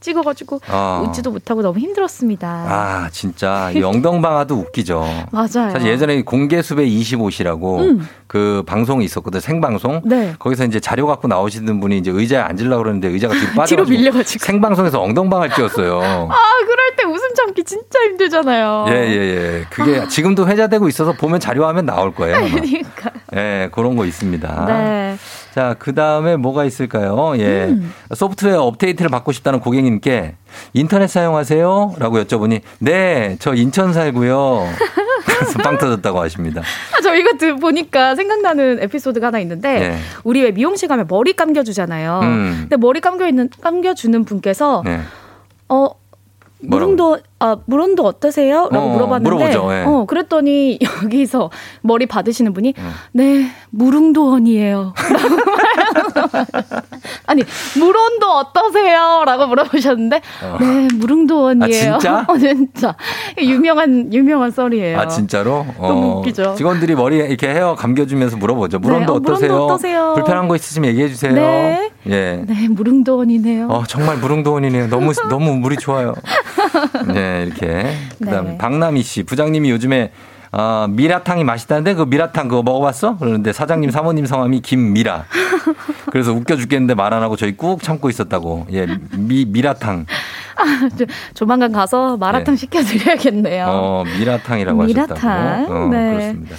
[0.00, 1.04] 찍어가지고 어.
[1.06, 2.48] 웃지도 못하고 너무 힘들었습니다.
[2.48, 5.04] 아 진짜 이 엉덩방아도 웃기죠.
[5.30, 5.70] 맞아요.
[5.70, 8.08] 사실 예전에 공개수배 25시라고 음.
[8.26, 10.02] 그 방송이 있었거든 생방송.
[10.04, 10.34] 네.
[10.38, 14.44] 거기서 이제 자료 갖고 나오시는 분이 이제 의자에 앉으려고 그러는데 의자가 뒤로 빠져 뒤로 밀려가지고.
[14.44, 15.98] 생방송에서 엉덩방을 찍었어요.
[16.30, 16.36] 아,
[16.66, 18.86] 그럴 때 웃음 참기 진짜 힘들잖아요.
[18.88, 19.16] 예, 예,
[19.60, 19.64] 예.
[19.70, 22.36] 그게 지금도 회자되고 있어서 보면 자료화면 나올 거예요.
[22.36, 22.48] 아마.
[22.48, 23.10] 그러니까.
[23.34, 24.64] 예, 그런 거 있습니다.
[24.66, 25.16] 네.
[25.54, 27.32] 자, 그 다음에 뭐가 있을까요?
[27.38, 27.64] 예.
[27.68, 27.92] 음.
[28.14, 30.34] 소프트웨어 업데이트를 받고 싶다는 고객님께
[30.74, 31.94] 인터넷 사용하세요?
[31.98, 34.68] 라고 여쭤보니, 네, 저 인천 살고요.
[35.26, 36.60] 그래서 빵 터졌다고 하십니다.
[36.60, 39.98] 아, 저 이거 들- 보니까 생각나는 에피소드가 하나 있는데 네.
[40.24, 42.20] 우리 왜 미용실 가면 머리 감겨주잖아요.
[42.22, 42.56] 음.
[42.62, 45.00] 근데 머리 감겨 있는 감겨주는 분께서 네.
[45.68, 45.88] 어
[46.62, 46.92] 뭐라고?
[46.92, 48.68] 물온도 아 물온도 어떠세요?
[48.70, 49.84] 라고 어, 물어봤는데 물어보죠, 예.
[49.86, 51.50] 어 그랬더니 여기서
[51.82, 52.74] 머리 받으시는 분이
[53.12, 54.94] 네 무릉도원이에요.
[57.26, 57.42] 아니
[57.76, 59.22] 물온도 어떠세요?
[59.26, 60.56] 라고 물어보셨는데 어.
[60.60, 61.94] 네 무릉도원이에요.
[61.94, 62.24] 아, 진짜?
[62.28, 62.96] 어, 진짜
[63.38, 64.98] 유명한 유명한 썰이에요.
[64.98, 65.66] 아, 진짜로?
[65.80, 66.54] 너무 웃기죠.
[66.56, 68.78] 직원들이 머리 이렇게 헤어 감겨주면서 물어보죠.
[68.78, 69.48] 물온도 네, 어, 어떠세요?
[69.52, 70.12] 물온도 어떠세요?
[70.14, 71.32] 불편한 거 있으시면 얘기해 주세요.
[71.32, 71.90] 네.
[72.06, 72.44] 예.
[72.46, 73.68] 네 무릉도원이네요.
[73.68, 74.88] 어, 정말 무릉도원이네요.
[74.88, 76.14] 너무, 너무 물이 좋아요.
[77.12, 77.94] 네, 이렇게.
[78.18, 78.58] 그 다음, 네.
[78.58, 79.22] 박남희 씨.
[79.22, 80.12] 부장님이 요즘에,
[80.52, 83.16] 아, 미라탕이 맛있다는데 그 미라탕 그거 먹어봤어?
[83.18, 85.24] 그러는데 사장님, 사모님 성함이 김미라.
[86.10, 88.66] 그래서 웃겨 죽겠는데 말 안 하고 저희 꾹 참고 있었다고.
[88.72, 88.86] 예,
[89.16, 90.06] 미, 미라탕.
[90.56, 92.58] 아, 저, 조만간 가서 마라탕 네.
[92.60, 93.66] 시켜드려야겠네요.
[93.68, 95.16] 어, 미라탕이라고 미라탕.
[95.16, 95.74] 하셨다고.
[95.74, 96.10] 어, 네.
[96.12, 96.56] 그렇습니다.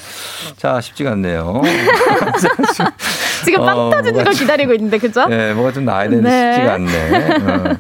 [0.58, 1.62] 자, 쉽지가 않네요.
[3.46, 5.26] 지금 빵 어, 터지는 걸 기다리고 있는데, 그죠?
[5.28, 6.54] 네, 뭐가 좀 나야 되는데 네.
[6.54, 7.36] 쉽지가 않네.
[7.70, 7.78] 어.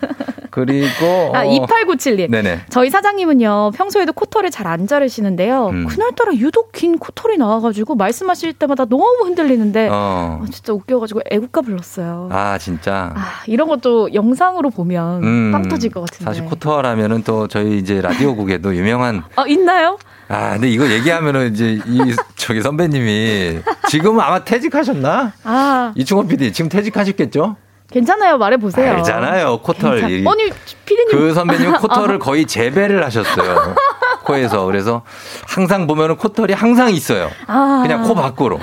[0.52, 1.32] 그리고.
[1.34, 2.30] 아, 2897님.
[2.30, 2.66] 네네.
[2.70, 5.68] 저희 사장님은요, 평소에도 코털을 잘 안 자르시는데요.
[5.70, 5.88] 음.
[5.88, 10.39] 그날따라 유독 긴 코털이 나와가지고 말씀하실 때마다 너무 흔들리는데, 어.
[10.41, 12.30] 아, 진짜 웃겨가지고 애국가 불렀어요.
[12.32, 13.12] 아, 진짜.
[13.16, 16.26] 아, 이런 것도 영상으로 보면 음, 빵 터질 것 같은데.
[16.26, 19.97] 사실 코털하면은 또 저희 이제 라디오국에도 유명한 아, 있나요?
[20.28, 21.99] 아 근데 이거 얘기하면은 이제 이
[22.38, 25.34] 저기 선배님이 지금은 아마 퇴직하셨나?
[25.43, 27.58] 아, 이충원 PD 지금 퇴직하셨겠죠?
[27.92, 28.38] 괜찮아요.
[28.38, 28.94] 말해 보세요.
[28.94, 30.00] 알잖아요 코털.
[30.02, 30.52] 괜찮- 이- 아니,
[30.86, 31.12] 피디님.
[31.12, 33.76] 그 선배님은 코털을 아, 거의 재배를 하셨어요.
[34.24, 35.04] 코에서 그래서
[35.48, 37.30] 항상 보면은 코털이 항상 있어요.
[37.48, 37.80] 아.
[37.84, 38.60] 그냥 코 밖으로.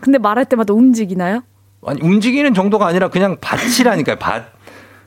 [0.00, 1.40] 근데 말할 때마다 움직이나요?
[1.86, 4.44] 아니 움직이는 정도가 아니라 그냥 밭이라니까요 밭.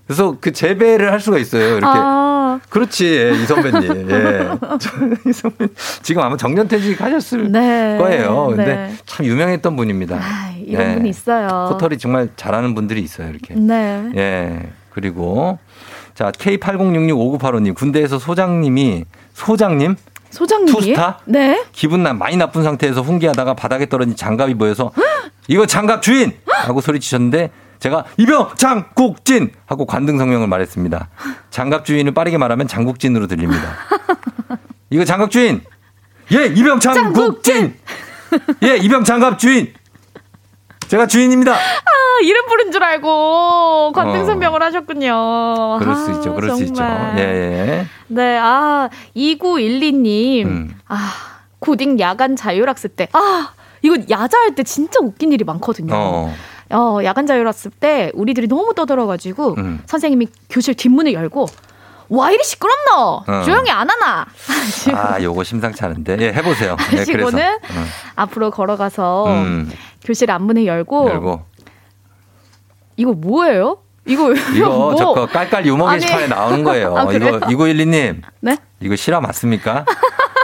[0.07, 1.77] 그래서 그 재배를 할 수가 있어요.
[1.77, 1.85] 이렇게.
[1.85, 2.28] 아,
[2.69, 4.09] 그렇지, 예, 이 선배님.
[4.09, 4.49] 예.
[4.79, 4.89] 저-
[5.29, 5.75] 이 선배님.
[6.01, 7.97] 지금 아마 정년퇴직 하셨을 네.
[7.99, 8.47] 거예요.
[8.47, 8.93] 근데 네.
[9.05, 10.15] 참 유명했던 분입니다.
[10.17, 10.93] 아, 이런 예.
[10.95, 11.67] 분이 있어요.
[11.71, 13.53] 코털이 정말 잘하는 분들이 있어요, 이렇게.
[13.55, 14.09] 네.
[14.15, 14.69] 예.
[14.91, 15.59] 그리고,
[16.15, 19.95] 자, K80665985님, 군대에서 소장님이, 소장님?
[20.31, 20.71] 소장님이?
[20.71, 21.19] 투스타?
[21.25, 21.63] 네.
[21.71, 24.91] 기분 나 많이 나쁜 상태에서 훈계하다가 바닥에 떨어진 장갑이 보여서
[25.47, 26.33] 이거 장갑 주인!
[26.45, 29.51] 하고 소리치셨는데 제가 이병 장국진!
[29.65, 31.09] 하고 관등 성명을 말했습니다.
[31.49, 33.73] 장갑 주인은 빠르게 말하면 장국진으로 들립니다.
[34.89, 35.61] 이거 장갑 주인!
[36.33, 37.75] 예, 이병 장국진!
[38.63, 39.73] 예, 이병 장갑 주인!
[40.87, 41.53] 제가 주인입니다!
[41.53, 41.59] 아,
[42.23, 44.25] 이름 부른 줄 알고 관등 어.
[44.25, 45.77] 선명을 하셨군요.
[45.79, 46.83] 그럴 아, 수 있죠, 그럴 수 있죠.
[47.17, 47.87] 예, 예.
[48.07, 50.45] 네, 아, 2912님.
[50.45, 50.75] 음.
[50.87, 51.13] 아,
[51.59, 53.07] 고딩 야간 자율학습 때.
[53.13, 53.53] 아,
[53.83, 55.93] 이거 야자할 때 진짜 웃긴 일이 많거든요.
[55.95, 56.33] 어.
[56.71, 59.81] 어, 야간 자율학습 때 우리들이 너무 떠들어가지고 음.
[59.85, 61.47] 선생님이 교실 뒷문을 열고
[62.09, 63.41] 와 이리 시끄럽노 어.
[63.43, 64.25] 조용히 안 하나
[64.93, 66.17] 아, 요거 심상치 않은데.
[66.19, 66.75] 예, 해보세요.
[66.93, 66.97] 예.
[66.97, 67.85] 하시고는 음.
[68.15, 69.71] 앞으로 걸어가서 음,
[70.03, 71.41] 교실 앞문을 열고 열고.
[72.97, 73.77] 이거 뭐예요?
[74.05, 74.95] 이거 이거 뭐?
[74.95, 75.89] 저거 깔깔 유머.
[75.91, 76.97] 게시판에 나오는 거예요.
[76.97, 77.39] 아, 그래요?
[77.49, 78.21] 이거 2912님.
[78.41, 78.57] 네?
[78.79, 79.85] 이거 실화 맞습니까?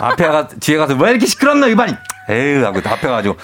[0.01, 1.93] 앞에 가 뒤에 가서 왜 이렇게 시끄럽나 이반이
[2.29, 3.37] 에휴 하고 앞에 가지고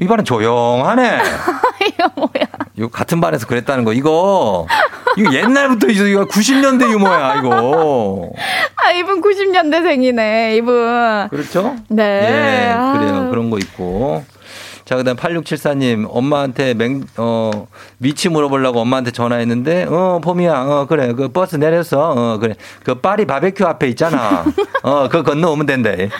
[0.00, 1.20] 이 반은 조용하네.
[1.86, 2.46] 이거 뭐야?
[2.76, 3.92] 이거 같은 반에서 그랬다는 거.
[3.92, 4.66] 이거
[5.16, 8.30] 이거 옛날부터 이거 이거 90년대 유머야 이거.
[8.76, 11.28] 아, 이분 90년대생이네, 이분.
[11.28, 11.76] 그렇죠?
[11.88, 12.02] 네.
[12.02, 12.98] 예, 아.
[12.98, 13.28] 그래요.
[13.30, 14.24] 그런 거 있고.
[14.84, 17.66] 자, 그 다음 8674님, 엄마한테 맹, 어,
[18.00, 22.56] 위치 물어보려고 엄마한테 전화했는데, 어, 봄이야, 어, 그래, 그 버스 내렸어, 어, 그래.
[22.82, 24.44] 그 파리 바베큐 앞에 있잖아.
[24.82, 26.08] 어, 그거 건너오면 된대.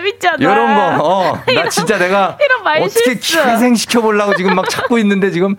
[0.00, 0.36] 재밌잖아.
[0.40, 2.36] 이런 거, 어, 나 이런- 진짜 내가
[2.80, 3.38] 어떻게 실수.
[3.40, 5.56] 회생시켜 보려고 지금 막 찾고 있는데 지금,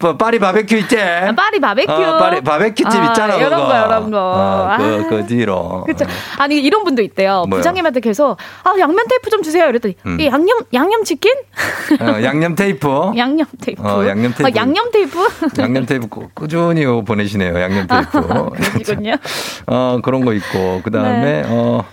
[0.00, 0.96] 뭐, 파리 바베큐 있지?
[1.36, 1.90] 파리 바베큐.
[1.92, 3.66] 어, 파리 바베큐 집 아, 있잖아, 이런 그거.
[3.68, 4.18] 거, 이런 거.
[4.18, 5.08] 어, 그, 아.
[5.08, 5.84] 그 뒤로.
[5.86, 6.04] 그쵸.
[6.36, 7.44] 아니, 이런 분도 있대요.
[7.48, 7.60] 뭐요?
[7.60, 9.66] 부장님한테 계속, 아, 양면 테이프 좀 주세요.
[9.68, 10.20] 이랬더니, 음.
[10.20, 11.32] 이 양념, 양념 치킨?
[12.00, 12.88] 어, 양념 테이프.
[13.16, 13.82] 양념 테이프.
[13.82, 14.46] 어, 양념 테이프.
[14.46, 15.28] 아, 양념 테이프?
[15.62, 17.58] 양념 테이프 꾸- 꾸준히 보내시네요.
[17.60, 18.50] 양념 테이프.
[18.72, 19.14] 그러시군요.
[19.68, 20.80] 어, 그런 거 있고.
[20.84, 21.42] 그 다음에, 네.
[21.46, 21.84] 어,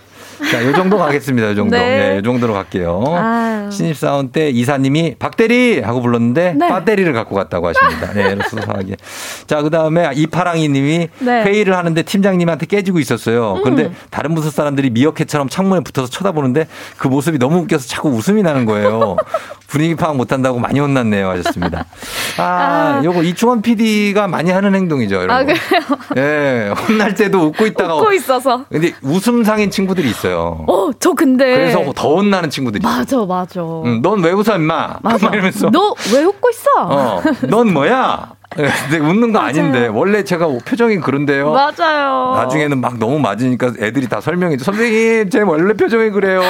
[0.50, 1.50] 자, 요 정도 가겠습니다.
[1.50, 1.76] 요 정도.
[1.76, 2.10] 네.
[2.10, 3.04] 네, 요 정도로 갈게요.
[3.08, 3.70] 아유.
[3.70, 5.80] 신입사원 때 이사님이 박대리!
[5.80, 6.68] 하고 불렀는데, 네.
[6.68, 8.12] 배터리를 갖고 갔다고 하십니다.
[8.12, 8.96] 네, 수사하게.
[9.46, 11.42] 자, 그 다음에 이파랑이 님이 네.
[11.44, 13.60] 회의를 하는데 팀장님한테 깨지고 있었어요.
[13.62, 13.96] 근데 음.
[14.10, 16.66] 다른 부서 사람들이 미어캣처럼 창문에 붙어서 쳐다보는데
[16.96, 19.16] 그 모습이 너무 웃겨서 자꾸 웃음이 나는 거예요.
[19.72, 21.30] 분위기 파악 못한다고 많이 혼났네요.
[21.30, 21.86] 하셨습니다.
[22.36, 25.22] 아, 요거 이충원 PD가 많이 하는 행동이죠.
[25.22, 25.54] 이런 아, 거.
[25.54, 25.82] 그래요?
[26.18, 27.96] 예, 혼날 때도 웃고 있다가.
[27.96, 28.66] 웃고 있어서.
[28.70, 30.31] 근데 웃음 상인 친구들이 있어요.
[30.38, 31.44] 어, 저 근데.
[31.54, 33.26] 그래서 더 혼나는 친구들이 있어요.
[33.26, 33.60] 맞아, 맞아.
[34.02, 34.98] 넌왜 웃어, 임마?
[35.02, 35.26] 맞아.
[35.26, 35.70] 막 이러면서.
[35.70, 36.70] 너 왜 웃고 있어?
[36.78, 38.32] 어, 넌 뭐야?
[38.58, 39.86] 예, 근데 웃는 거 아닌데.
[39.86, 41.52] 원래 제가 표정이 그런데요.
[41.52, 42.34] 맞아요.
[42.36, 44.64] 나중에는 막 너무 맞으니까 애들이 다 설명해 줘.
[44.64, 46.42] 선생님, 제 원래 표정이 그래요.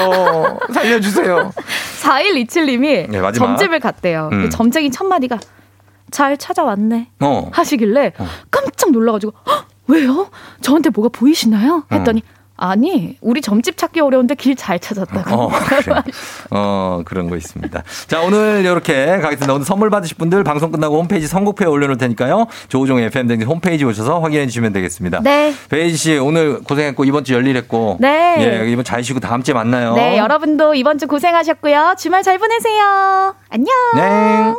[0.72, 1.52] 살려주세요.
[2.02, 3.32] 4127님이 네.
[3.32, 4.30] 점집을 갔대요.
[4.32, 4.42] 음.
[4.42, 5.38] 그 점쟁이 첫 마디가
[6.10, 7.09] 잘 찾아왔네.
[7.20, 7.48] 어.
[7.52, 8.12] 하시길래
[8.50, 10.28] 깜짝 놀라가지고 "헉, 왜요?
[10.60, 11.84] 저한테 뭐가 보이시나요?
[11.92, 12.22] 했더니
[12.62, 15.34] 아니 우리 점집 찾기 어려운데 길 잘 찾았다고.
[15.34, 16.02] 어, 그래.
[16.51, 17.82] 어, 그런 거 있습니다.
[18.06, 19.52] 자, 오늘 이렇게 가겠습니다.
[19.55, 22.47] 오늘 선물 받으실 분들 방송 끝나고 홈페이지 선곡표에 올려놓을 테니까요.
[22.68, 25.20] 조우종의 FM등진 홈페이지 오셔서 확인해 주시면 되겠습니다.
[25.24, 25.52] 네.
[25.70, 27.97] 베이지 씨, 오늘 고생했고, 이번 주 열일했고.
[27.98, 28.36] 네.
[28.64, 29.94] 예, 이번 잘 쉬고 다음 주에 만나요.
[29.94, 31.94] 네, 여러분도 이번 주 고생하셨고요.
[31.98, 33.34] 주말 잘 보내세요.
[33.48, 33.74] 안녕.
[33.97, 34.55] 네.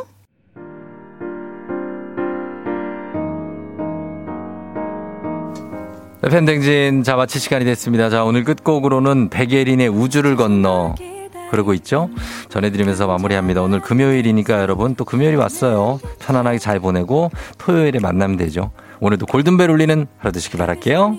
[6.29, 8.09] 팬댕진 자 마칠 시간이 됐습니다.
[8.09, 10.95] 자 오늘 끝곡으로는 백예린의 우주를 건너
[11.51, 12.09] 그러고 있죠.
[12.49, 13.61] 전해드리면서 마무리합니다.
[13.61, 15.99] 오늘 금요일이니까 여러분 또 금요일이 왔어요.
[16.19, 18.71] 편안하게 잘 보내고 토요일에 만나면 되죠.
[19.01, 21.17] 오늘도 골든벨 울리는 하루 되시길 바랄게요.